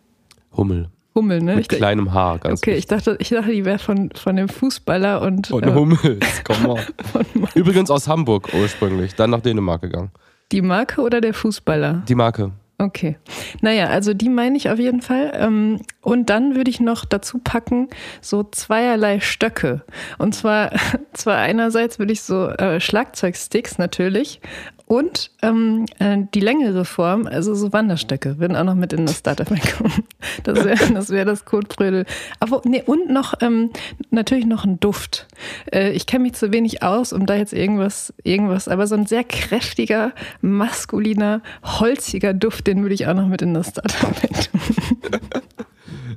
[0.56, 0.88] Hummel.
[1.14, 1.54] Hummel, ne?
[1.56, 4.48] Mit ich, kleinem Haar, ganz Okay, ich dachte, ich dachte, die wäre von, von dem
[4.48, 5.46] Fußballer und.
[5.46, 6.82] Von äh, Hummels, komm mal.
[7.54, 10.10] Übrigens aus Hamburg ursprünglich, dann nach Dänemark gegangen.
[10.50, 12.02] Die Marke oder der Fußballer?
[12.08, 12.52] Die Marke.
[12.78, 13.16] Okay.
[13.60, 15.32] Naja, also die meine ich auf jeden Fall.
[15.34, 17.88] Ähm, und dann würde ich noch dazu packen,
[18.20, 19.82] so zweierlei Stöcke.
[20.18, 20.72] Und zwar,
[21.12, 24.40] zwar einerseits würde ich so äh, Schlagzeugsticks natürlich
[24.86, 29.18] und ähm, äh, die längere Form, also so Wanderstöcke, würden auch noch mit in das
[29.18, 29.92] Startup kommen.
[30.42, 32.06] Das wäre das, wär das Kotbrödel.
[32.40, 33.70] Aber nee, und noch ähm,
[34.10, 35.26] natürlich noch ein Duft.
[35.72, 39.06] Äh, ich kenne mich zu wenig aus, um da jetzt irgendwas, irgendwas, aber so ein
[39.06, 44.60] sehr kräftiger, maskuliner, holziger Duft, den würde ich auch noch mit in das Startup tun.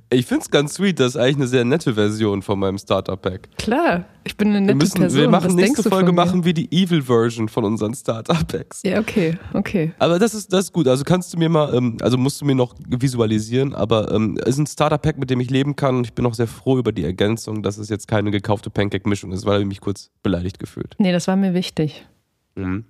[0.10, 3.50] Ich finde es ganz sweet, das ist eigentlich eine sehr nette Version von meinem Starter-Pack.
[3.58, 5.20] Klar, ich bin eine nette wir müssen, Person.
[5.20, 8.84] Wir machen Was nächste Folge machen wir die Evil-Version von unseren Starter-Packs.
[8.86, 9.92] Ja, okay, okay.
[10.00, 10.88] Aber das ist, das ist gut.
[10.88, 14.52] Also kannst du mir mal, ähm, also musst du mir noch visualisieren, aber ähm, es
[14.52, 16.94] ist ein Starter-Pack, mit dem ich leben kann und ich bin auch sehr froh über
[16.94, 20.96] die Ergänzung, dass es jetzt keine gekaufte Pancake-Mischung ist, weil ich mich kurz beleidigt gefühlt.
[21.00, 22.08] Nee, das war mir wichtig.
[22.56, 22.86] Mhm.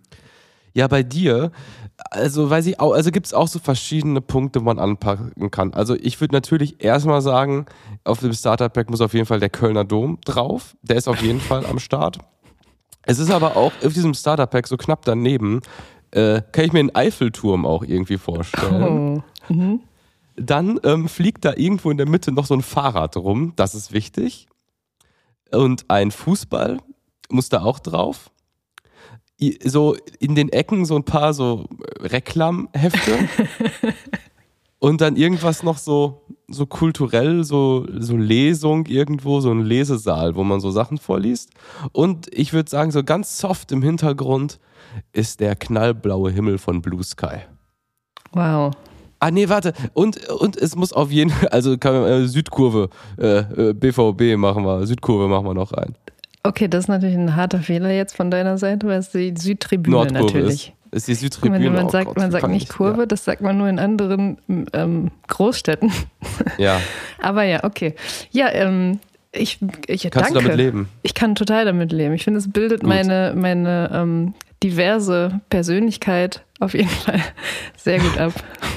[0.78, 1.52] Ja, bei dir,
[2.12, 5.74] also weiß ich auch, also gibt es auch so verschiedene Punkte, wo man anpacken kann.
[5.74, 7.66] Also ich würde natürlich erstmal sagen,
[8.04, 10.76] auf dem Starter-Pack muss auf jeden Fall der Kölner Dom drauf.
[10.84, 12.20] Der ist auf jeden Fall am Start.
[13.02, 15.62] Es ist aber auch auf diesem Starter-Pack so knapp daneben
[16.12, 19.24] Äh, kann ich mir einen Eiffelturm auch irgendwie vorstellen.
[19.50, 19.54] Oh.
[19.54, 19.82] Mhm.
[20.38, 23.92] Dann ähm, fliegt da irgendwo in der Mitte noch so ein Fahrrad rum, das ist
[23.92, 24.48] wichtig.
[25.52, 26.78] Und ein Fußball
[27.30, 28.30] muss da auch drauf.
[29.63, 31.65] So in den Ecken so ein paar so
[32.00, 33.12] Reklamhefte.
[34.80, 40.43] Und dann irgendwas noch so, so kulturell, so, so Lesung irgendwo, so ein Lesesaal, wo
[40.43, 41.50] man so Sachen vorliest.
[41.93, 44.60] Und ich würde sagen, so ganz soft im Hintergrund
[45.13, 47.39] ist der knallblaue Himmel von Blue Sky.
[48.34, 48.71] Wow.
[49.19, 49.73] Ah, nee, warte.
[49.93, 54.38] Und, und es muss auf jeden Fall, also kann man, äh, Südkurve, äh, äh, BVB
[54.38, 55.95] machen wir, Südkurve machen wir noch rein.
[56.43, 59.95] Okay, das ist natürlich ein harter Fehler jetzt von deiner Seite, weil es die Südtribüne
[59.97, 60.73] Nordkurve natürlich.
[60.91, 61.69] ist, ist die Südtribüne.
[61.71, 64.38] man Oh sagt, Gott, man sagt nicht ich- Kurve, das sagt man nur in anderen
[64.73, 65.91] ähm, Großstädten.
[66.58, 66.82] Ja, ja.
[67.21, 67.95] Aber ja, okay.
[68.32, 69.00] Ja, ähm,
[69.34, 70.34] ich, ich kannst danke.
[70.34, 70.89] du damit leben?
[71.04, 72.13] Ich kann total damit leben.
[72.13, 72.89] Ich finde, es bildet Gut.
[72.89, 77.21] meine, meine ähm, diverse Persönlichkeit auf jeden Fall
[77.76, 78.34] sehr gut ab.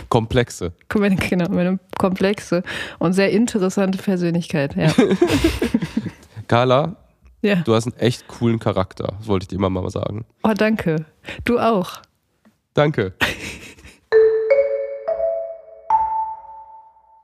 [0.08, 0.72] Komplexe.
[0.98, 2.64] Meine, genau, meine komplexe
[2.98, 4.74] und sehr interessante Persönlichkeit.
[4.74, 4.92] Ja.
[6.48, 6.96] Carla,
[7.42, 7.56] ja.
[7.56, 10.24] du hast einen echt coolen Charakter, das wollte ich dir immer mal sagen.
[10.42, 11.06] Oh, danke.
[11.44, 12.00] Du auch.
[12.74, 13.14] Danke.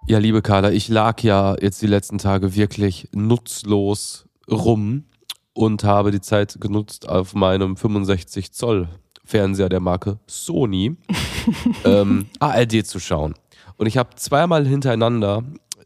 [0.09, 5.05] Ja, liebe Carla, ich lag ja jetzt die letzten Tage wirklich nutzlos rum
[5.53, 8.89] und habe die Zeit genutzt, auf meinem 65 Zoll
[9.25, 10.97] Fernseher der Marke Sony
[11.85, 13.35] ähm, ARD zu schauen.
[13.79, 15.43] Und ich habe zweimal hintereinander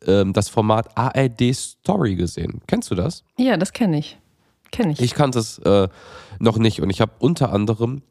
[0.06, 2.60] ähm, das Format ARD Story gesehen.
[2.66, 3.24] Kennst du das?
[3.38, 4.18] Ja, das kenne ich.
[4.72, 5.00] Kenne ich.
[5.00, 5.88] Ich kannte es äh,
[6.38, 8.02] noch nicht und ich habe unter anderem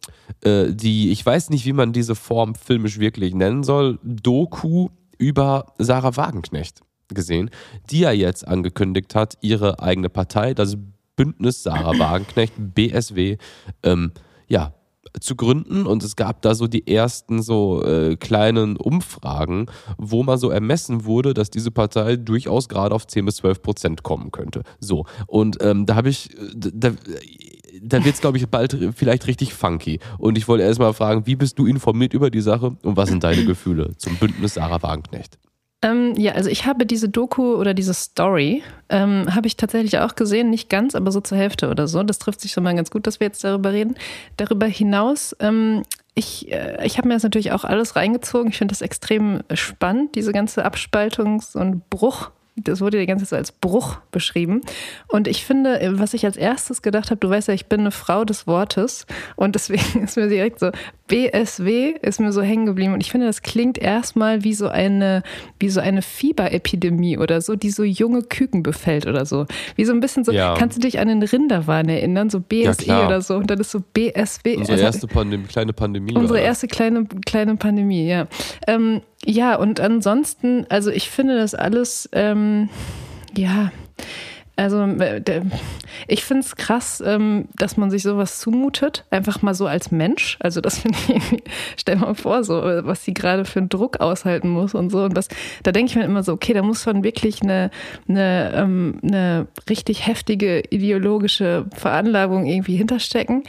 [0.41, 5.73] äh, die, ich weiß nicht, wie man diese Form filmisch wirklich nennen soll, Doku über
[5.77, 7.49] Sarah Wagenknecht gesehen,
[7.89, 10.77] die ja jetzt angekündigt hat, ihre eigene Partei, das
[11.15, 13.37] Bündnis Sarah Wagenknecht, BSW,
[13.83, 14.11] ähm,
[14.47, 14.73] ja,
[15.19, 19.67] zu gründen und es gab da so die ersten so äh, kleinen Umfragen,
[19.97, 24.03] wo mal so ermessen wurde, dass diese Partei durchaus gerade auf 10 bis 12 Prozent
[24.03, 24.63] kommen könnte.
[24.79, 26.91] So, und ähm, da habe ich, äh, da,
[27.81, 29.99] da wird es, glaube ich, bald vielleicht richtig funky.
[30.17, 33.23] Und ich wollte erstmal fragen, wie bist du informiert über die Sache und was sind
[33.23, 35.37] deine Gefühle zum Bündnis Sarah Wagenknecht?
[35.81, 40.15] Ähm, ja, also ich habe diese Doku oder diese Story, ähm, habe ich tatsächlich auch
[40.15, 42.03] gesehen, nicht ganz, aber so zur Hälfte oder so.
[42.03, 43.95] Das trifft sich schon mal ganz gut, dass wir jetzt darüber reden.
[44.35, 45.83] Darüber hinaus, ähm,
[46.15, 48.49] ich, äh, ich habe mir das natürlich auch alles reingezogen.
[48.49, 52.31] Ich finde das extrem spannend, diese ganze Abspaltungs- und Bruch.
[52.63, 54.61] Das wurde die ganze Zeit so als Bruch beschrieben.
[55.07, 57.91] Und ich finde, was ich als erstes gedacht habe, du weißt ja, ich bin eine
[57.91, 59.05] Frau des Wortes.
[59.35, 60.71] Und deswegen ist mir direkt so,
[61.07, 62.93] BSW ist mir so hängen geblieben.
[62.93, 65.23] Und ich finde, das klingt erstmal wie so eine,
[65.59, 69.45] wie so eine Fieberepidemie oder so, die so junge Küken befällt oder so.
[69.75, 70.55] Wie so ein bisschen so, Ja.
[70.57, 72.29] kannst du dich an den Rinderwahn erinnern?
[72.29, 73.07] So BSE klar.
[73.07, 73.35] oder so.
[73.35, 74.57] Und dann ist so BSW.
[74.57, 76.13] Unsere Also- erste Pandemie, kleine Pandemie.
[76.15, 76.45] Unsere das.
[76.47, 78.27] erste kleine, kleine Pandemie, ja.
[78.67, 82.69] Ähm, ja, und ansonsten, also ich finde das alles, ähm,
[83.35, 83.71] ja,
[84.59, 85.21] also äh,
[86.09, 90.37] ich finde es krass, ähm, dass man sich sowas zumutet, einfach mal so als Mensch.
[90.41, 91.43] Also das finde ich
[91.77, 95.03] stell mal vor, so, äh, was sie gerade für einen Druck aushalten muss und so.
[95.03, 95.29] Und das,
[95.63, 97.71] da denke ich mir immer so, okay, da muss schon wirklich eine,
[98.09, 103.43] eine, ähm, eine richtig heftige ideologische Veranlagung irgendwie hinterstecken.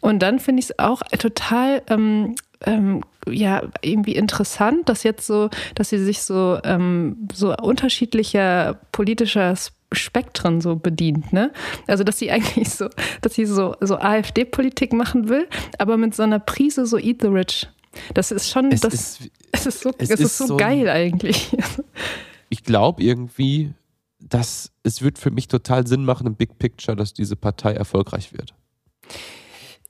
[0.00, 5.50] Und dann finde ich es auch total ähm, ähm, ja irgendwie interessant, dass jetzt so,
[5.74, 9.54] dass sie sich so ähm, so unterschiedlicher politischer
[9.92, 11.52] Spektren so bedient, ne?
[11.86, 12.88] Also dass sie eigentlich so,
[13.20, 17.28] dass sie so so AfD-Politik machen will, aber mit so einer Prise so Eat the
[17.28, 17.68] Rich.
[18.12, 20.56] Das ist schon, Es das ist, es ist so, es es ist ist so, so
[20.56, 21.56] geil eigentlich.
[22.48, 23.72] ich glaube irgendwie,
[24.20, 28.32] dass es wird für mich total Sinn machen im Big Picture, dass diese Partei erfolgreich
[28.32, 28.54] wird.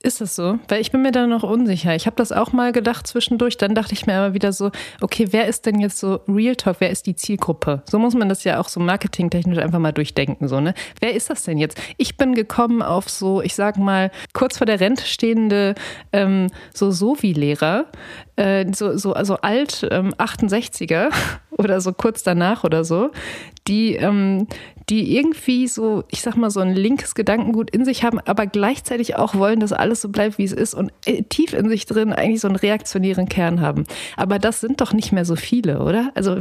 [0.03, 0.59] Ist das so?
[0.67, 1.95] Weil ich bin mir da noch unsicher.
[1.95, 3.57] Ich habe das auch mal gedacht zwischendurch.
[3.57, 6.77] Dann dachte ich mir aber wieder so, okay, wer ist denn jetzt so Real Talk?
[6.79, 7.81] Wer ist die Zielgruppe?
[7.89, 10.47] So muss man das ja auch so marketingtechnisch einfach mal durchdenken.
[10.47, 10.75] So, ne?
[10.99, 11.81] Wer ist das denn jetzt?
[11.97, 15.73] Ich bin gekommen auf so, ich sag mal, kurz vor der Rente stehende
[16.13, 17.85] ähm, so Sovi-Lehrer,
[18.35, 21.09] äh, so, so also alt ähm, 68er
[21.51, 23.11] oder so kurz danach oder so,
[23.67, 24.47] die, ähm,
[24.89, 29.15] die irgendwie so, ich sag mal, so ein linkes Gedankengut in sich haben, aber gleichzeitig
[29.15, 32.13] auch wollen, dass alles so bleibt, wie es ist und äh, tief in sich drin
[32.13, 33.85] eigentlich so einen reaktionären Kern haben.
[34.15, 36.11] Aber das sind doch nicht mehr so viele, oder?
[36.13, 36.37] Also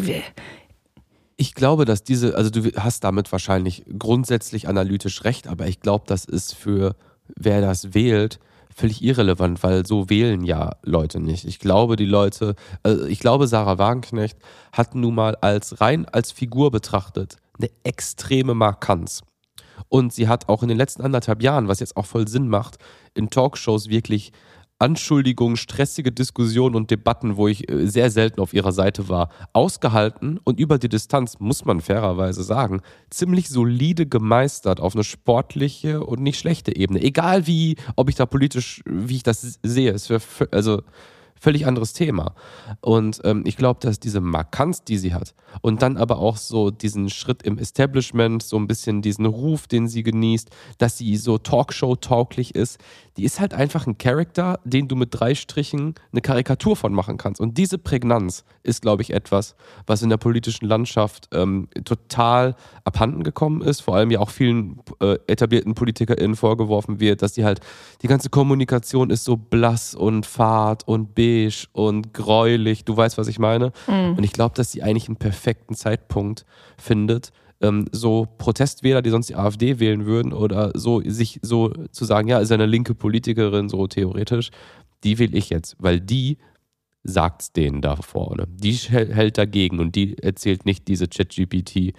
[1.36, 6.04] Ich glaube, dass diese, also du hast damit wahrscheinlich grundsätzlich analytisch recht, aber ich glaube,
[6.06, 6.96] das ist für
[7.36, 8.38] wer das wählt,
[8.74, 11.44] völlig irrelevant, weil so wählen ja Leute nicht.
[11.44, 14.36] Ich glaube, die Leute, also ich glaube, Sarah Wagenknecht
[14.72, 19.22] hat nun mal als rein als Figur betrachtet eine extreme Markanz.
[19.88, 22.78] Und sie hat auch in den letzten anderthalb Jahren, was jetzt auch voll Sinn macht,
[23.14, 24.32] in Talkshows wirklich
[24.80, 30.38] Anschuldigungen, stressige Diskussionen und Debatten, wo ich äh, sehr selten auf ihrer Seite war, ausgehalten
[30.42, 36.20] und über die Distanz, muss man fairerweise sagen, ziemlich solide gemeistert auf eine sportliche und
[36.20, 37.00] nicht schlechte Ebene.
[37.02, 40.82] Egal wie, ob ich da politisch, wie ich das sehe, es wäre, also
[41.44, 42.34] völlig anderes Thema.
[42.80, 46.70] Und ähm, ich glaube, dass diese Markanz, die sie hat, und dann aber auch so
[46.70, 51.36] diesen Schritt im Establishment, so ein bisschen diesen Ruf, den sie genießt, dass sie so
[51.36, 52.78] Talkshow-tauglich ist,
[53.16, 57.16] die ist halt einfach ein Charakter, den du mit drei Strichen eine Karikatur von machen
[57.16, 57.40] kannst.
[57.40, 59.54] Und diese Prägnanz ist, glaube ich, etwas,
[59.86, 63.80] was in der politischen Landschaft ähm, total abhanden gekommen ist.
[63.80, 67.60] Vor allem ja auch vielen äh, etablierten PolitikerInnen vorgeworfen wird, dass die halt,
[68.02, 72.84] die ganze Kommunikation ist so blass und fad und beige und gräulich.
[72.84, 73.72] Du weißt, was ich meine.
[73.86, 74.16] Mhm.
[74.16, 76.44] Und ich glaube, dass sie eigentlich einen perfekten Zeitpunkt
[76.76, 77.32] findet,
[77.64, 82.28] ähm, so Protestwähler, die sonst die AfD wählen würden oder so sich so zu sagen,
[82.28, 84.50] ja, ist eine linke Politikerin, so theoretisch,
[85.02, 86.38] die wähle ich jetzt, weil die
[87.02, 88.46] sagt es denen da vorne.
[88.48, 91.92] Die hält dagegen und die erzählt nicht diese ChatGPT äh,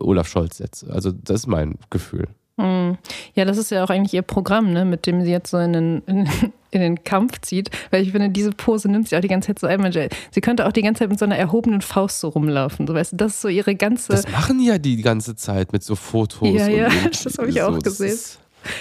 [0.00, 0.90] Olaf Scholz-Sätze.
[0.90, 2.28] Also das ist mein Gefühl.
[2.58, 2.96] Hm.
[3.34, 5.72] Ja, das ist ja auch eigentlich ihr Programm, ne, mit dem sie jetzt so in
[5.72, 6.28] den, in,
[6.76, 7.70] in den Kampf zieht.
[7.90, 10.10] Weil ich finde, diese Pose nimmt sie auch die ganze Zeit so ein.
[10.30, 12.86] Sie könnte auch die ganze Zeit mit so einer erhobenen Faust so rumlaufen.
[12.86, 14.12] So, weißt du, das ist so ihre ganze.
[14.12, 16.52] Das machen ja die ganze Zeit mit so Fotos.
[16.52, 18.18] Ja, ja, das habe ich auch gesehen.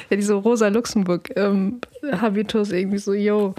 [0.10, 3.54] Ja, diese rosa Luxemburg-Habitus ähm, irgendwie so, yo.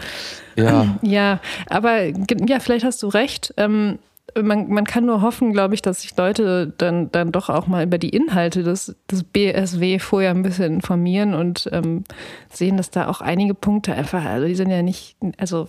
[0.56, 0.98] Ja.
[1.02, 3.54] Ja, aber ja, vielleicht hast du recht.
[3.56, 3.98] Ähm,
[4.42, 7.84] man, man kann nur hoffen, glaube ich, dass sich Leute dann, dann doch auch mal
[7.84, 12.04] über die Inhalte des, des BSW vorher ein bisschen informieren und ähm,
[12.50, 15.68] sehen, dass da auch einige Punkte einfach, also die sind ja nicht, also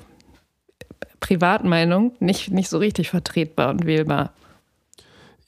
[1.20, 4.34] Privatmeinung, nicht, nicht so richtig vertretbar und wählbar.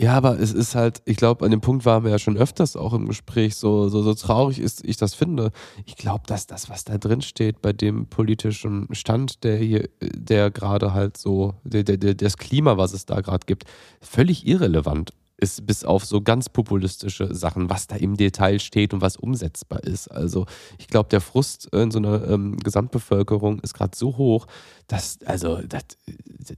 [0.02, 2.78] Ja, aber es ist halt, ich glaube, an dem Punkt waren wir ja schon öfters
[2.78, 5.52] auch im Gespräch, so, so, so traurig ist, ich das finde.
[5.86, 10.52] Ich glaube, dass das, was da drin steht, bei dem politischen Stand, der hier, der
[10.52, 13.66] gerade halt so, der, der, der, das Klima, was es da gerade gibt,
[14.00, 19.02] völlig irrelevant ist, bis auf so ganz populistische Sachen, was da im Detail steht und
[19.02, 20.08] was umsetzbar ist.
[20.08, 20.46] Also
[20.78, 24.48] ich glaube, der Frust in so einer ähm, Gesamtbevölkerung ist gerade so hoch,
[24.88, 25.84] dass, also, dass,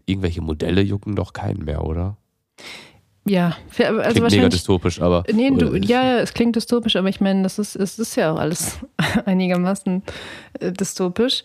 [0.05, 2.17] irgendwelche Modelle jucken doch keinen mehr, oder?
[3.25, 5.23] Ja, also klingt mega dystopisch, aber.
[5.31, 8.39] Nee, du, ja, es klingt dystopisch, aber ich meine, das ist, es ist ja auch
[8.39, 8.79] alles
[9.25, 10.01] einigermaßen
[10.59, 11.43] äh, dystopisch.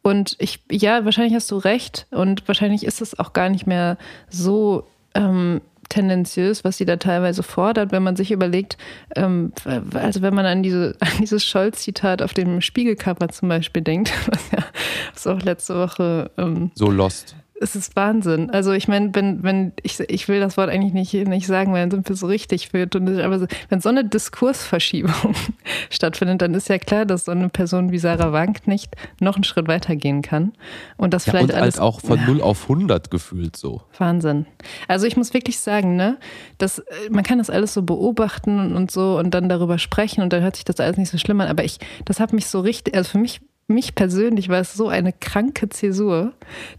[0.00, 2.06] Und ich, ja, wahrscheinlich hast du recht.
[2.10, 3.98] Und wahrscheinlich ist es auch gar nicht mehr
[4.30, 8.76] so ähm, tendenziös, was sie da teilweise fordert, wenn man sich überlegt,
[9.16, 9.52] ähm,
[9.94, 14.50] also wenn man an, diese, an dieses Scholz-Zitat auf dem Spiegelcover zum Beispiel denkt, was
[14.50, 14.64] ja
[15.12, 16.30] was auch letzte Woche.
[16.38, 18.50] Ähm, so lost es ist Wahnsinn.
[18.50, 21.82] Also ich meine, wenn, wenn, ich, ich will das Wort eigentlich nicht, nicht sagen, weil
[21.82, 22.94] dann sind wir so richtig wird.
[22.96, 25.34] Und, aber wenn so eine Diskursverschiebung
[25.90, 29.44] stattfindet, dann ist ja klar, dass so eine Person wie Sarah Wank nicht noch einen
[29.44, 30.52] Schritt weitergehen kann.
[30.96, 32.26] Und das ja, vielleicht und halt alles, auch von ja.
[32.26, 33.82] 0 auf 100 gefühlt so.
[33.98, 34.46] Wahnsinn.
[34.86, 36.18] Also ich muss wirklich sagen, ne,
[36.58, 40.42] dass, man kann das alles so beobachten und so und dann darüber sprechen und dann
[40.42, 41.48] hört sich das alles nicht so schlimm an.
[41.48, 44.88] Aber ich, das hat mich so richtig, also für mich mich persönlich war es so
[44.88, 46.32] eine kranke Zäsur.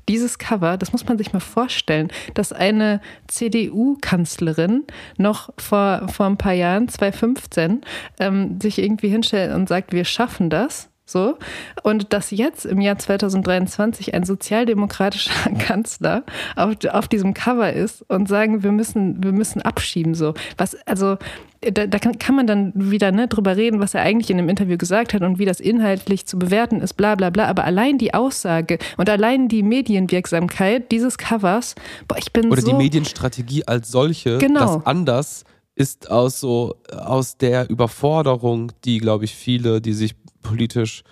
[0.07, 4.85] Dieses Cover, das muss man sich mal vorstellen, dass eine CDU-Kanzlerin
[5.17, 7.81] noch vor, vor ein paar Jahren, 2015,
[8.19, 10.88] ähm, sich irgendwie hinstellt und sagt, wir schaffen das.
[11.09, 11.37] So.
[11.81, 16.23] Und dass jetzt im Jahr 2023 ein sozialdemokratischer Kanzler
[16.55, 20.35] auf, auf diesem Cover ist und sagen, wir müssen, wir müssen abschieben, so.
[20.57, 21.17] Was, also,
[21.61, 24.49] da, da kann, kann, man dann wieder ne, drüber reden, was er eigentlich in dem
[24.49, 27.47] Interview gesagt hat und wie das inhaltlich zu bewerten ist, bla bla bla.
[27.47, 31.73] Aber allein die Aussage und allein die Medienwirksamkeit dieses Covers,
[32.07, 32.67] boah, ich bin Oder so.
[32.67, 34.77] die Medienstrategie als solche, genau.
[34.77, 35.43] das anders
[35.75, 40.13] ist aus so aus der Überforderung, die, glaube ich, viele, die sich
[40.49, 41.03] politisch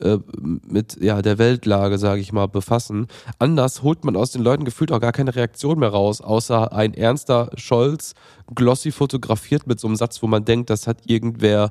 [0.00, 0.18] äh,
[0.66, 3.06] mit ja, der Weltlage, sage ich mal, befassen.
[3.38, 6.94] Anders holt man aus den Leuten gefühlt auch gar keine Reaktion mehr raus, außer ein
[6.94, 8.14] ernster Scholz,
[8.54, 11.70] glossy fotografiert mit so einem Satz, wo man denkt, das hat irgendwer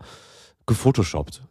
[0.66, 1.42] gefotoshoppt.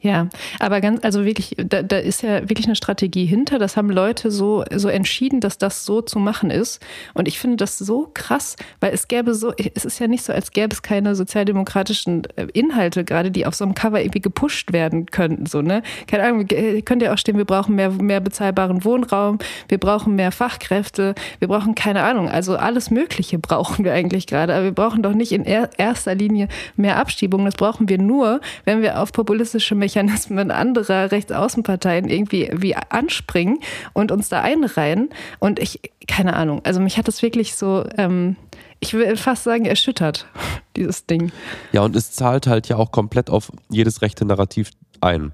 [0.00, 0.28] Ja,
[0.60, 3.58] aber ganz, also wirklich, da, da ist ja wirklich eine Strategie hinter.
[3.58, 6.80] Das haben Leute so, so entschieden, dass das so zu machen ist.
[7.14, 10.32] Und ich finde das so krass, weil es gäbe so, es ist ja nicht so,
[10.32, 14.72] als gäbe es keine sozialdemokratischen äh, Inhalte gerade, die auf so einem Cover irgendwie gepusht
[14.72, 15.46] werden könnten.
[15.46, 15.82] So, ne?
[16.06, 16.46] Keine Ahnung,
[16.84, 21.48] könnt ja auch stehen, wir brauchen mehr, mehr bezahlbaren Wohnraum, wir brauchen mehr Fachkräfte, wir
[21.48, 24.54] brauchen keine Ahnung, also alles Mögliche brauchen wir eigentlich gerade.
[24.54, 27.44] Aber wir brauchen doch nicht in erster Linie mehr Abschiebung.
[27.44, 33.58] Das brauchen wir nur, wenn wir auf populistische rassistische Mechanismen anderer Rechtsaußenparteien irgendwie wie anspringen
[33.94, 35.10] und uns da einreihen.
[35.38, 38.36] Und ich, keine Ahnung, also mich hat das wirklich so, ähm,
[38.80, 40.26] ich will fast sagen, erschüttert,
[40.76, 41.32] dieses Ding.
[41.72, 45.32] Ja, und es zahlt halt ja auch komplett auf jedes rechte Narrativ ein.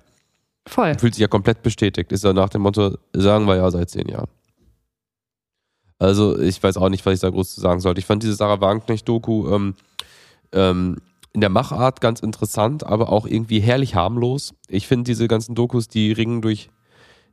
[0.67, 0.97] Voll.
[0.99, 2.13] Fühlt sich ja komplett bestätigt.
[2.13, 4.29] Ist ja nach dem Motto, sagen wir ja seit zehn Jahren.
[5.99, 7.99] Also ich weiß auch nicht, was ich da groß zu sagen sollte.
[7.99, 9.75] Ich fand diese Sarah Wagenknecht-Doku ähm,
[10.53, 10.99] ähm,
[11.33, 14.55] in der Machart ganz interessant, aber auch irgendwie herrlich harmlos.
[14.69, 16.69] Ich finde diese ganzen Dokus, die ringen durch,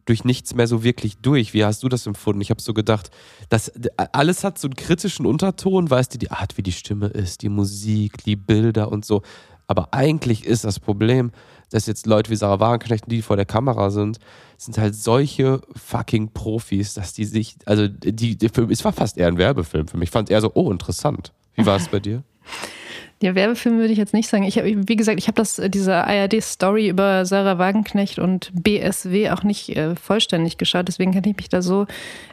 [0.05, 1.53] durch nichts mehr so wirklich durch.
[1.53, 2.41] Wie hast du das empfunden?
[2.41, 3.11] Ich habe so gedacht,
[3.49, 3.71] dass
[4.13, 7.49] alles hat so einen kritischen Unterton, weißt du, die Art, wie die Stimme ist, die
[7.49, 9.21] Musik, die Bilder und so.
[9.67, 11.31] Aber eigentlich ist das Problem,
[11.69, 14.17] dass jetzt Leute wie Sarah Wagenknecht, die vor der Kamera sind,
[14.57, 19.27] sind halt solche fucking Profis, dass die sich, also die, die es war fast eher
[19.27, 20.07] ein Werbefilm für mich.
[20.07, 21.33] Ich fand eher so, oh, interessant.
[21.53, 22.23] Wie war es bei dir?
[23.21, 24.43] Ja, Werbefilm würde ich jetzt nicht sagen.
[24.43, 29.43] Ich habe, wie gesagt, ich habe das diese ARD-Story über Sarah Wagenknecht und BSW auch
[29.43, 30.87] nicht äh, vollständig geschaut.
[30.87, 31.85] Deswegen kann ich mich da so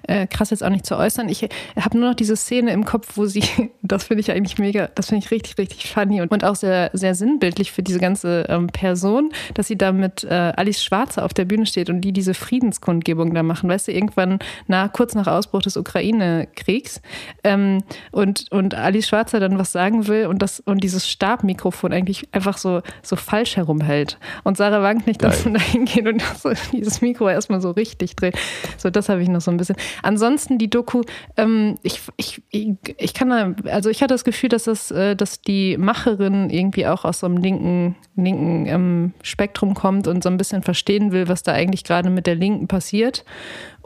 [0.07, 1.29] äh, krass jetzt auch nicht zu äußern.
[1.29, 1.43] Ich
[1.75, 3.43] habe nur noch diese Szene im Kopf, wo sie,
[3.83, 6.91] das finde ich eigentlich mega, das finde ich richtig, richtig funny und, und auch sehr,
[6.93, 11.35] sehr sinnbildlich für diese ganze ähm, Person, dass sie da mit äh, Alice Schwarzer auf
[11.35, 13.69] der Bühne steht und die diese Friedenskundgebung da machen.
[13.69, 17.03] Weißt du, irgendwann nach, kurz nach Ausbruch des Ukraine-Kriegs
[17.43, 21.95] ähm, und, und Alice Schwarzer dann was sagen will und das und und dieses Stabmikrofon
[21.95, 24.19] eigentlich einfach so, so falsch herumhält.
[24.45, 28.37] Und Sarah Wagenknecht dann da hingeht und so dieses Mikro erstmal so richtig dreht.
[28.77, 29.77] So, das habe ich noch so ein bisschen.
[30.03, 31.01] Ansonsten die Doku,
[31.39, 35.41] ähm, ich, ich, ich kann da, also ich hatte das Gefühl, dass das, äh, dass
[35.41, 40.37] die Macherin irgendwie auch aus so einem linken, linken ähm, Spektrum kommt und so ein
[40.37, 43.25] bisschen verstehen will, was da eigentlich gerade mit der Linken passiert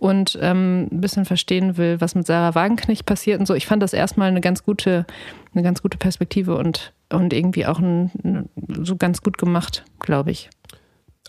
[0.01, 3.55] und ähm, ein bisschen verstehen will, was mit Sarah Wagenknecht passiert und so.
[3.55, 5.07] Ich fand das erstmal eine ganz gute,
[5.53, 8.49] eine ganz gute Perspektive und, und irgendwie auch ein,
[8.83, 10.51] so ganz gut gemacht, glaube ich.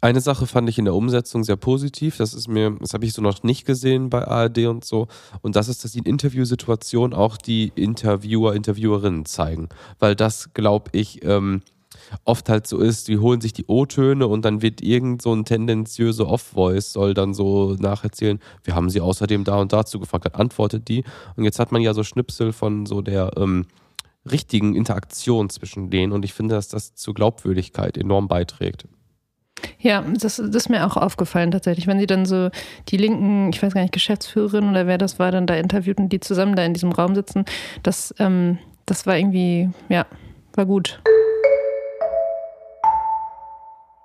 [0.03, 2.17] Eine Sache fand ich in der Umsetzung sehr positiv.
[2.17, 5.07] Das ist mir, das habe ich so noch nicht gesehen bei ARD und so.
[5.43, 9.69] Und das ist, dass die in Interviewsituationen auch die Interviewer, Interviewerinnen zeigen.
[9.99, 11.61] Weil das, glaube ich, ähm,
[12.25, 15.45] oft halt so ist, die holen sich die O-Töne und dann wird irgend so ein
[15.45, 20.33] tendenziöse Off-Voice soll dann so nacherzählen, wir haben sie außerdem da und dazu gefragt, dann
[20.33, 21.03] antwortet die.
[21.35, 23.67] Und jetzt hat man ja so Schnipsel von so der ähm,
[24.29, 28.87] richtigen Interaktion zwischen denen und ich finde, dass das zur Glaubwürdigkeit enorm beiträgt.
[29.79, 31.87] Ja, das, das, ist mir auch aufgefallen tatsächlich.
[31.87, 32.49] Wenn sie dann so
[32.89, 36.09] die linken, ich weiß gar nicht, Geschäftsführerin oder wer das war, dann da interviewt und
[36.09, 37.45] die zusammen da in diesem Raum sitzen,
[37.83, 40.05] das, ähm, das war irgendwie, ja,
[40.53, 41.01] war gut.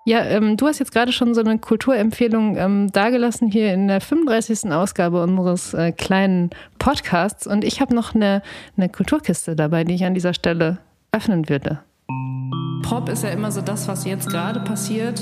[0.07, 4.01] Ja, ähm, du hast jetzt gerade schon so eine Kulturempfehlung ähm, dargelassen hier in der
[4.01, 4.71] 35.
[4.71, 7.45] Ausgabe unseres äh, kleinen Podcasts.
[7.45, 8.41] Und ich habe noch eine,
[8.77, 10.79] eine Kulturkiste dabei, die ich an dieser Stelle
[11.11, 11.81] öffnen würde.
[12.85, 15.21] Pop ist ja immer so das, was jetzt gerade passiert.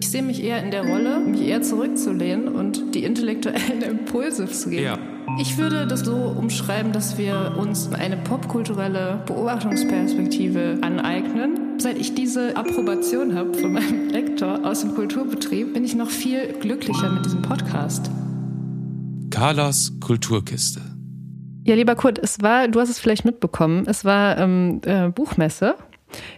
[0.00, 4.70] Ich sehe mich eher in der Rolle, mich eher zurückzulehnen und die intellektuellen Impulse zu
[4.70, 4.84] geben.
[4.84, 4.98] Ja.
[5.38, 11.80] Ich würde das so umschreiben, dass wir uns eine popkulturelle Beobachtungsperspektive aneignen.
[11.80, 16.52] Seit ich diese Approbation habe von meinem Lektor aus dem Kulturbetrieb, bin ich noch viel
[16.60, 18.10] glücklicher mit diesem Podcast.
[19.30, 20.80] Carlas Kulturkiste.
[21.64, 25.76] Ja, lieber Kurt, es war, du hast es vielleicht mitbekommen, es war ähm, äh, Buchmesse.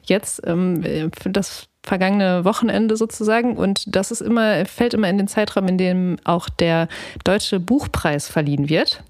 [0.04, 3.57] Jetzt, ähm, das vergangene Wochenende sozusagen.
[3.57, 6.88] Und das ist immer, fällt immer in den Zeitraum, in dem auch der
[7.25, 9.05] Deutsche Buchpreis verliehen wird.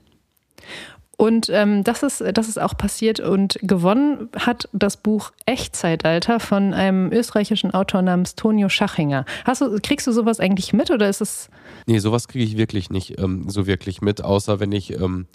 [1.16, 6.74] Und ähm, das, ist, das ist auch passiert und gewonnen hat das Buch Echtzeitalter von
[6.74, 9.24] einem österreichischen Autor namens Tonio Schachinger.
[9.44, 11.50] Hast du, kriegst du sowas eigentlich mit oder ist es.
[11.86, 15.26] Nee, sowas kriege ich wirklich nicht ähm, so wirklich mit, außer wenn ich ähm,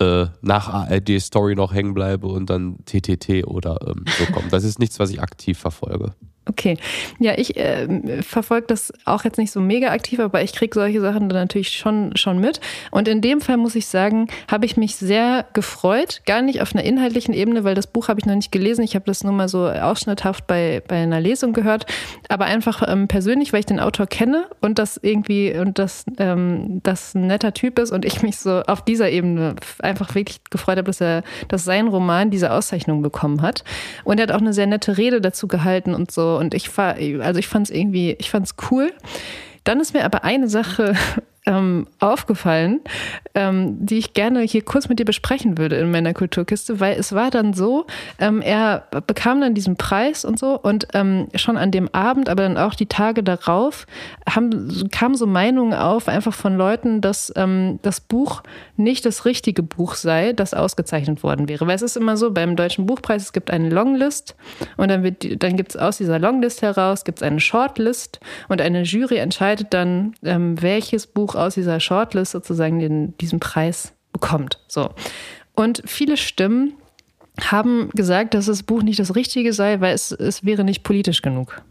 [0.00, 4.52] äh, nach ARD Story noch hängen bleibe und dann TTT oder ähm, so kommt.
[4.52, 6.14] Das ist nichts, was ich aktiv verfolge.
[6.44, 6.76] Okay.
[7.20, 11.00] Ja, ich äh, verfolge das auch jetzt nicht so mega aktiv, aber ich kriege solche
[11.00, 12.60] Sachen dann natürlich schon, schon mit.
[12.90, 16.22] Und in dem Fall muss ich sagen, habe ich mich sehr gefreut.
[16.26, 18.82] Gar nicht auf einer inhaltlichen Ebene, weil das Buch habe ich noch nicht gelesen.
[18.82, 21.86] Ich habe das nur mal so ausschnitthaft bei, bei einer Lesung gehört.
[22.28, 26.80] Aber einfach ähm, persönlich, weil ich den Autor kenne und das irgendwie und das, ähm,
[26.82, 30.78] das ein netter Typ ist und ich mich so auf dieser Ebene einfach wirklich gefreut
[30.78, 33.62] habe, dass er, dass sein Roman diese Auszeichnung bekommen hat.
[34.02, 37.38] Und er hat auch eine sehr nette Rede dazu gehalten und so und ich also
[37.38, 38.92] ich fand es irgendwie, ich fand es cool.
[39.64, 40.94] Dann ist mir aber eine Sache
[41.44, 42.80] ähm, aufgefallen,
[43.34, 47.12] ähm, die ich gerne hier kurz mit dir besprechen würde in meiner Kulturkiste, weil es
[47.14, 47.86] war dann so,
[48.18, 52.42] ähm, er bekam dann diesen Preis und so und ähm, schon an dem Abend, aber
[52.42, 53.86] dann auch die Tage darauf,
[54.24, 58.42] kamen so Meinungen auf, einfach von Leuten, dass ähm, das Buch
[58.76, 61.66] nicht das richtige Buch sei, das ausgezeichnet worden wäre.
[61.66, 64.36] Weil es ist immer so, beim Deutschen Buchpreis, es gibt eine Longlist
[64.76, 68.82] und dann, dann gibt es aus dieser Longlist heraus, gibt es eine Shortlist und eine
[68.82, 74.58] Jury entscheidet dann, ähm, welches Buch Buch aus dieser Shortlist sozusagen den, diesen Preis bekommt.
[74.68, 74.90] So.
[75.54, 76.74] Und viele Stimmen
[77.40, 81.22] haben gesagt, dass das Buch nicht das Richtige sei, weil es, es wäre nicht politisch
[81.22, 81.62] genug.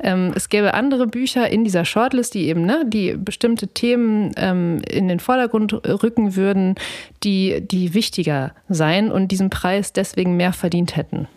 [0.00, 4.80] Ähm, es gäbe andere Bücher in dieser Shortlist, die eben, ne, die bestimmte Themen ähm,
[4.88, 6.74] in den Vordergrund rücken würden,
[7.22, 11.28] die, die wichtiger seien und diesen Preis deswegen mehr verdient hätten.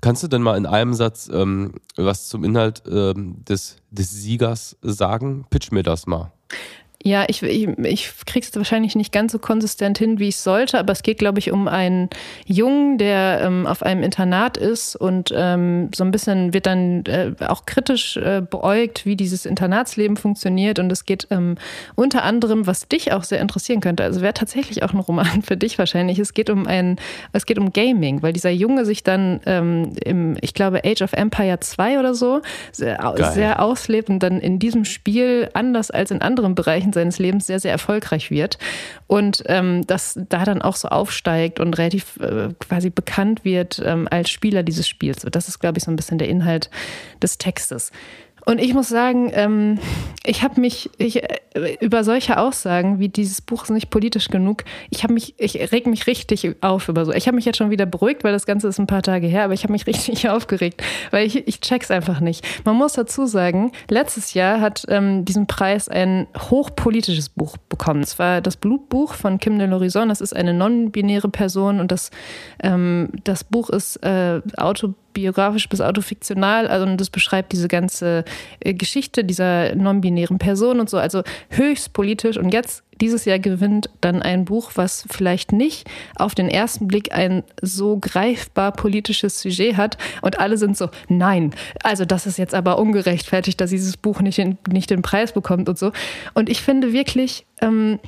[0.00, 4.76] Kannst du denn mal in einem Satz ähm, was zum Inhalt ähm, des, des Siegers
[4.80, 5.46] sagen?
[5.50, 6.32] Pitch mir das mal.
[7.02, 10.92] Ja, ich, ich, ich krieg's wahrscheinlich nicht ganz so konsistent hin, wie ich sollte, aber
[10.92, 12.10] es geht, glaube ich, um einen
[12.44, 17.32] Jungen, der ähm, auf einem Internat ist und ähm, so ein bisschen wird dann äh,
[17.48, 20.78] auch kritisch äh, beäugt, wie dieses Internatsleben funktioniert.
[20.78, 21.54] Und es geht ähm,
[21.94, 25.56] unter anderem, was dich auch sehr interessieren könnte, also wäre tatsächlich auch ein Roman für
[25.56, 26.18] dich wahrscheinlich.
[26.18, 26.96] Es geht um ein,
[27.32, 31.14] es geht um Gaming, weil dieser Junge sich dann ähm, im, ich glaube, Age of
[31.14, 32.42] Empire 2 oder so
[32.72, 37.18] sehr, sehr auslebt und dann in diesem Spiel anders als in anderen Bereichen Bereichen seines
[37.18, 38.58] Lebens sehr, sehr erfolgreich wird
[39.06, 44.08] und ähm, das da dann auch so aufsteigt und relativ äh, quasi bekannt wird ähm,
[44.10, 45.26] als Spieler dieses Spiels.
[45.30, 46.70] Das ist, glaube ich, so ein bisschen der Inhalt
[47.22, 47.90] des Textes.
[48.44, 49.78] Und ich muss sagen, ähm,
[50.24, 54.64] ich habe mich ich, äh, über solche Aussagen wie dieses Buch ist nicht politisch genug.
[54.90, 57.12] Ich habe mich, ich reg mich richtig auf über so.
[57.12, 59.44] Ich habe mich jetzt schon wieder beruhigt, weil das Ganze ist ein paar Tage her,
[59.44, 62.46] aber ich habe mich richtig aufgeregt, weil ich, ich check's einfach nicht.
[62.64, 68.02] Man muss dazu sagen, letztes Jahr hat ähm, diesen Preis ein hochpolitisches Buch bekommen.
[68.02, 70.08] Es war das Blutbuch von Kim de l'Horizon.
[70.08, 72.10] Das ist eine non-binäre Person und das,
[72.62, 76.66] ähm, das Buch ist äh, autobiografisch biografisch bis autofiktional.
[76.66, 78.24] Also das beschreibt diese ganze
[78.60, 80.98] äh, Geschichte dieser non-binären Person und so.
[80.98, 82.36] Also höchst politisch.
[82.36, 87.12] Und jetzt dieses Jahr gewinnt dann ein Buch, was vielleicht nicht auf den ersten Blick
[87.12, 89.96] ein so greifbar politisches Sujet hat.
[90.22, 94.38] Und alle sind so, nein, also das ist jetzt aber ungerechtfertigt, dass dieses Buch nicht
[94.38, 95.92] den, nicht den Preis bekommt und so.
[96.34, 97.98] Und ich finde wirklich, ähm,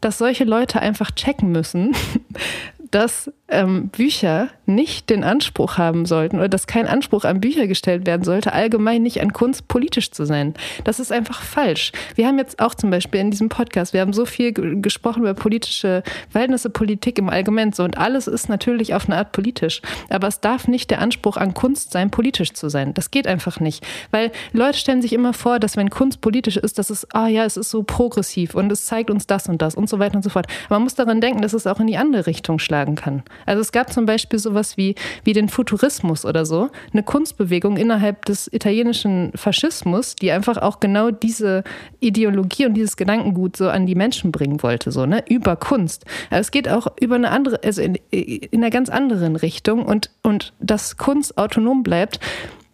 [0.00, 1.94] dass solche Leute einfach checken müssen,
[2.90, 8.06] dass ähm, Bücher nicht den Anspruch haben sollten oder dass kein Anspruch an Bücher gestellt
[8.06, 10.54] werden sollte, allgemein nicht an Kunst politisch zu sein.
[10.84, 11.92] Das ist einfach falsch.
[12.14, 15.34] Wir haben jetzt auch zum Beispiel in diesem Podcast, wir haben so viel gesprochen über
[15.34, 19.80] politische Verhältnisse, Politik im Allgemeinen so und alles ist natürlich auf eine Art politisch.
[20.10, 22.92] Aber es darf nicht der Anspruch an Kunst sein, politisch zu sein.
[22.94, 23.86] Das geht einfach nicht.
[24.10, 27.44] Weil Leute stellen sich immer vor, dass wenn Kunst politisch ist, dass es, ah ja,
[27.44, 30.22] es ist so progressiv und es zeigt uns das und das und so weiter und
[30.22, 30.46] so fort.
[30.66, 33.22] Aber man muss daran denken, dass es auch in die andere Richtung schlagen kann.
[33.46, 38.24] Also es gab zum Beispiel sowas wie, wie den Futurismus oder so, eine Kunstbewegung innerhalb
[38.24, 41.64] des italienischen Faschismus, die einfach auch genau diese
[42.00, 46.04] Ideologie und dieses Gedankengut so an die Menschen bringen wollte, so, ne, über Kunst.
[46.30, 50.10] Also es geht auch über eine andere, also in, in einer ganz anderen Richtung und,
[50.22, 52.20] und dass Kunst autonom bleibt,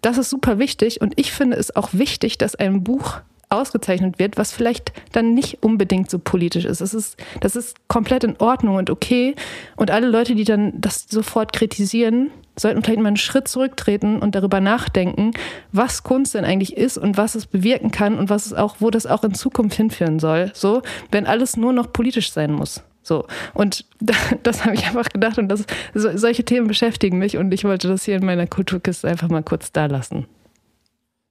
[0.03, 3.21] das ist super wichtig und ich finde es auch wichtig, dass ein Buch
[3.55, 6.81] ausgezeichnet wird, was vielleicht dann nicht unbedingt so politisch ist.
[6.81, 9.35] Das ist, das ist komplett in Ordnung und okay.
[9.77, 14.35] Und alle Leute, die dann das sofort kritisieren, sollten vielleicht mal einen Schritt zurücktreten und
[14.35, 15.33] darüber nachdenken,
[15.73, 18.91] was Kunst denn eigentlich ist und was es bewirken kann und was es auch, wo
[18.91, 20.51] das auch in Zukunft hinführen soll.
[20.55, 22.83] So, wenn alles nur noch politisch sein muss.
[23.03, 23.27] So.
[23.53, 23.85] Und
[24.43, 27.89] das habe ich einfach gedacht und das, so, solche Themen beschäftigen mich und ich wollte
[27.89, 30.27] das hier in meiner Kulturkiste einfach mal kurz da lassen.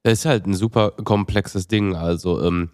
[0.04, 1.96] Es ist halt ein super komplexes Ding.
[1.96, 2.70] Also ähm,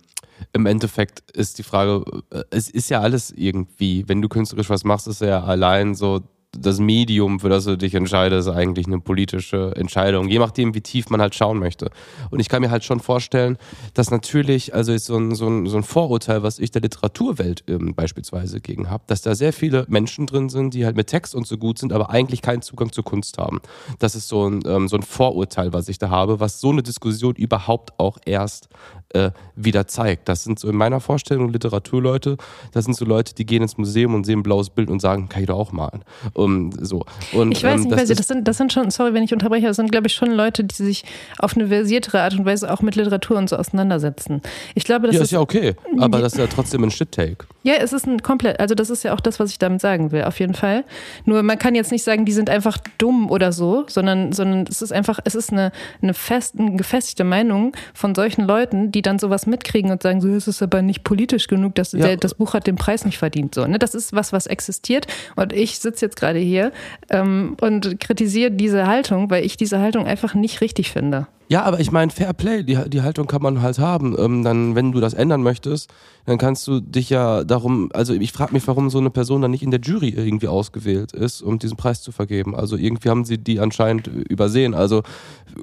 [0.53, 4.83] im Endeffekt ist die Frage, äh, es ist ja alles irgendwie, wenn du künstlerisch was
[4.83, 6.21] machst, ist ja allein so
[6.51, 10.81] das Medium, für das du dich entscheidest, ist eigentlich eine politische Entscheidung, je nachdem, wie
[10.81, 11.91] tief man halt schauen möchte.
[12.31, 13.57] Und ich kann mir halt schon vorstellen,
[13.93, 17.63] dass natürlich, also ist so ein, so ein, so ein Vorurteil, was ich der Literaturwelt
[17.67, 21.35] ähm, beispielsweise gegen habe, dass da sehr viele Menschen drin sind, die halt mit Text
[21.35, 23.59] und so gut sind, aber eigentlich keinen Zugang zur Kunst haben.
[23.99, 26.81] Das ist so ein, ähm, so ein Vorurteil, was ich da habe, was so eine
[26.81, 28.69] Diskussion überhaupt auch erst
[29.13, 30.29] äh, wieder zeigt.
[30.29, 32.37] Das sind so in meiner Vorstellung Literaturleute,
[32.71, 35.29] das sind so Leute, die gehen ins Museum und sehen ein blaues Bild und sagen,
[35.29, 36.03] kann ich doch auch malen.
[36.33, 37.05] Um, so.
[37.33, 39.67] und, ich weiß ähm, nicht, das, das, sind, das sind schon, sorry, wenn ich unterbreche,
[39.67, 41.03] das sind, glaube ich, schon Leute, die sich
[41.39, 44.41] auf eine versiertere Art und Weise auch mit Literatur und so auseinandersetzen.
[44.75, 47.45] Ich glaube, das ja, ist, ist ja okay, aber das ist ja trotzdem ein Shit-Take.
[47.63, 50.11] Ja, es ist ein komplett, also das ist ja auch das, was ich damit sagen
[50.11, 50.85] will, auf jeden Fall.
[51.25, 54.81] Nur man kann jetzt nicht sagen, die sind einfach dumm oder so, sondern, sondern es
[54.81, 59.19] ist einfach, es ist eine, eine, fest, eine gefestigte Meinung von solchen Leuten, die dann
[59.19, 61.99] sowas mitkriegen und sagen, so es ist aber nicht politisch genug, dass ja.
[61.99, 63.55] der, das Buch hat den Preis nicht verdient.
[63.55, 63.79] So, ne?
[63.79, 65.07] Das ist was, was existiert.
[65.35, 66.71] Und ich sitze jetzt gerade hier
[67.09, 71.27] ähm, und kritisiere diese Haltung, weil ich diese Haltung einfach nicht richtig finde.
[71.51, 74.15] Ja, aber ich meine, Fair Play, die, die Haltung kann man halt haben.
[74.19, 75.89] Ähm, dann, wenn du das ändern möchtest,
[76.27, 79.49] dann kannst du dich ja darum, also ich frage mich, warum so eine Person dann
[79.49, 82.55] nicht in der Jury irgendwie ausgewählt ist, um diesen Preis zu vergeben.
[82.55, 84.75] Also irgendwie haben sie die anscheinend übersehen.
[84.75, 85.01] Also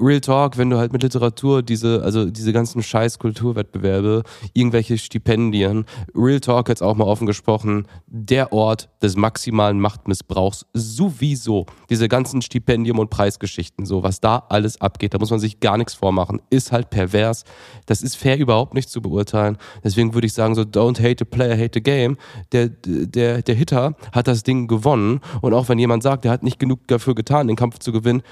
[0.01, 4.25] Real Talk, wenn du halt mit Literatur diese, also diese ganzen scheiß Kulturwettbewerbe,
[4.55, 5.85] irgendwelche Stipendien,
[6.17, 11.67] Real Talk jetzt auch mal offen gesprochen, der Ort des maximalen Machtmissbrauchs sowieso.
[11.91, 15.76] Diese ganzen Stipendien und Preisgeschichten, so was da alles abgeht, da muss man sich gar
[15.77, 17.45] gar nichts vormachen, ist halt pervers.
[17.85, 19.59] Das ist fair überhaupt nicht zu beurteilen.
[19.85, 22.17] Deswegen würde ich sagen, so don't hate the player, hate the game.
[22.53, 26.43] Der, der, der Hitter hat das Ding gewonnen und auch wenn jemand sagt, er hat
[26.43, 28.23] nicht genug dafür getan, den Kampf zu gewinnen,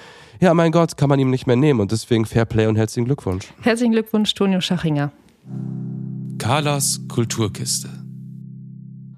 [0.41, 3.05] ja, mein Gott, kann man ihm nicht mehr nehmen und deswegen Fair Play und herzlichen
[3.05, 3.53] Glückwunsch.
[3.61, 5.13] Herzlichen Glückwunsch, Tonio Schachinger.
[6.39, 7.89] Carlas Kulturkiste.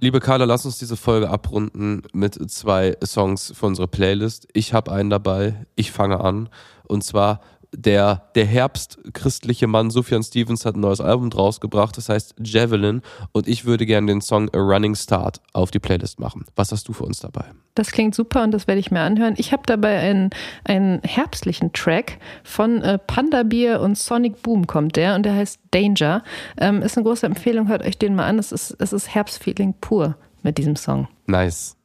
[0.01, 4.47] Liebe Carla, lass uns diese Folge abrunden mit zwei Songs für unsere Playlist.
[4.53, 6.51] Ich habe einen dabei, ich fange an.
[6.87, 7.41] Und zwar
[7.73, 13.03] der, der herbstchristliche Mann Sufjan Stevens hat ein neues Album draus gebracht, das heißt Javelin.
[13.33, 16.45] Und ich würde gerne den Song A Running Start auf die Playlist machen.
[16.57, 17.45] Was hast du für uns dabei?
[17.75, 19.35] Das klingt super und das werde ich mir anhören.
[19.37, 20.31] Ich habe dabei einen,
[20.65, 25.61] einen herbstlichen Track von äh, Panda Beer und Sonic Boom kommt der und der heißt
[25.73, 26.23] Danger.
[26.59, 28.39] Ähm, ist eine große Empfehlung, hört euch den mal an.
[28.39, 31.09] Es ist, es ist Herbstfeeling pur mit diesem Song.
[31.27, 31.76] Nice.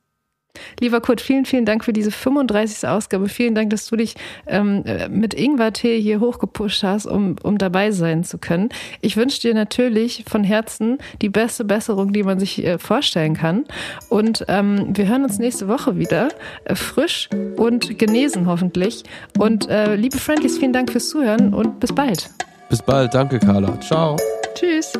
[0.80, 2.88] Lieber Kurt, vielen, vielen Dank für diese 35.
[2.88, 3.30] Ausgabe.
[3.30, 4.16] Vielen Dank, dass du dich
[4.48, 8.70] ähm, mit Ingwer-Tee hier hochgepusht hast, um, um dabei sein zu können.
[9.02, 13.66] Ich wünsche dir natürlich von Herzen die beste Besserung, die man sich äh, vorstellen kann.
[14.10, 16.30] Und ähm, wir hören uns nächste Woche wieder,
[16.66, 19.04] äh, frisch und genesen hoffentlich.
[19.38, 22.30] Und äh, liebe Friendlies, vielen Dank fürs Zuhören und bis bald.
[22.70, 23.14] Bis bald.
[23.14, 23.80] Danke, Carla.
[23.82, 24.18] Ciao.
[24.56, 24.94] Tschüss.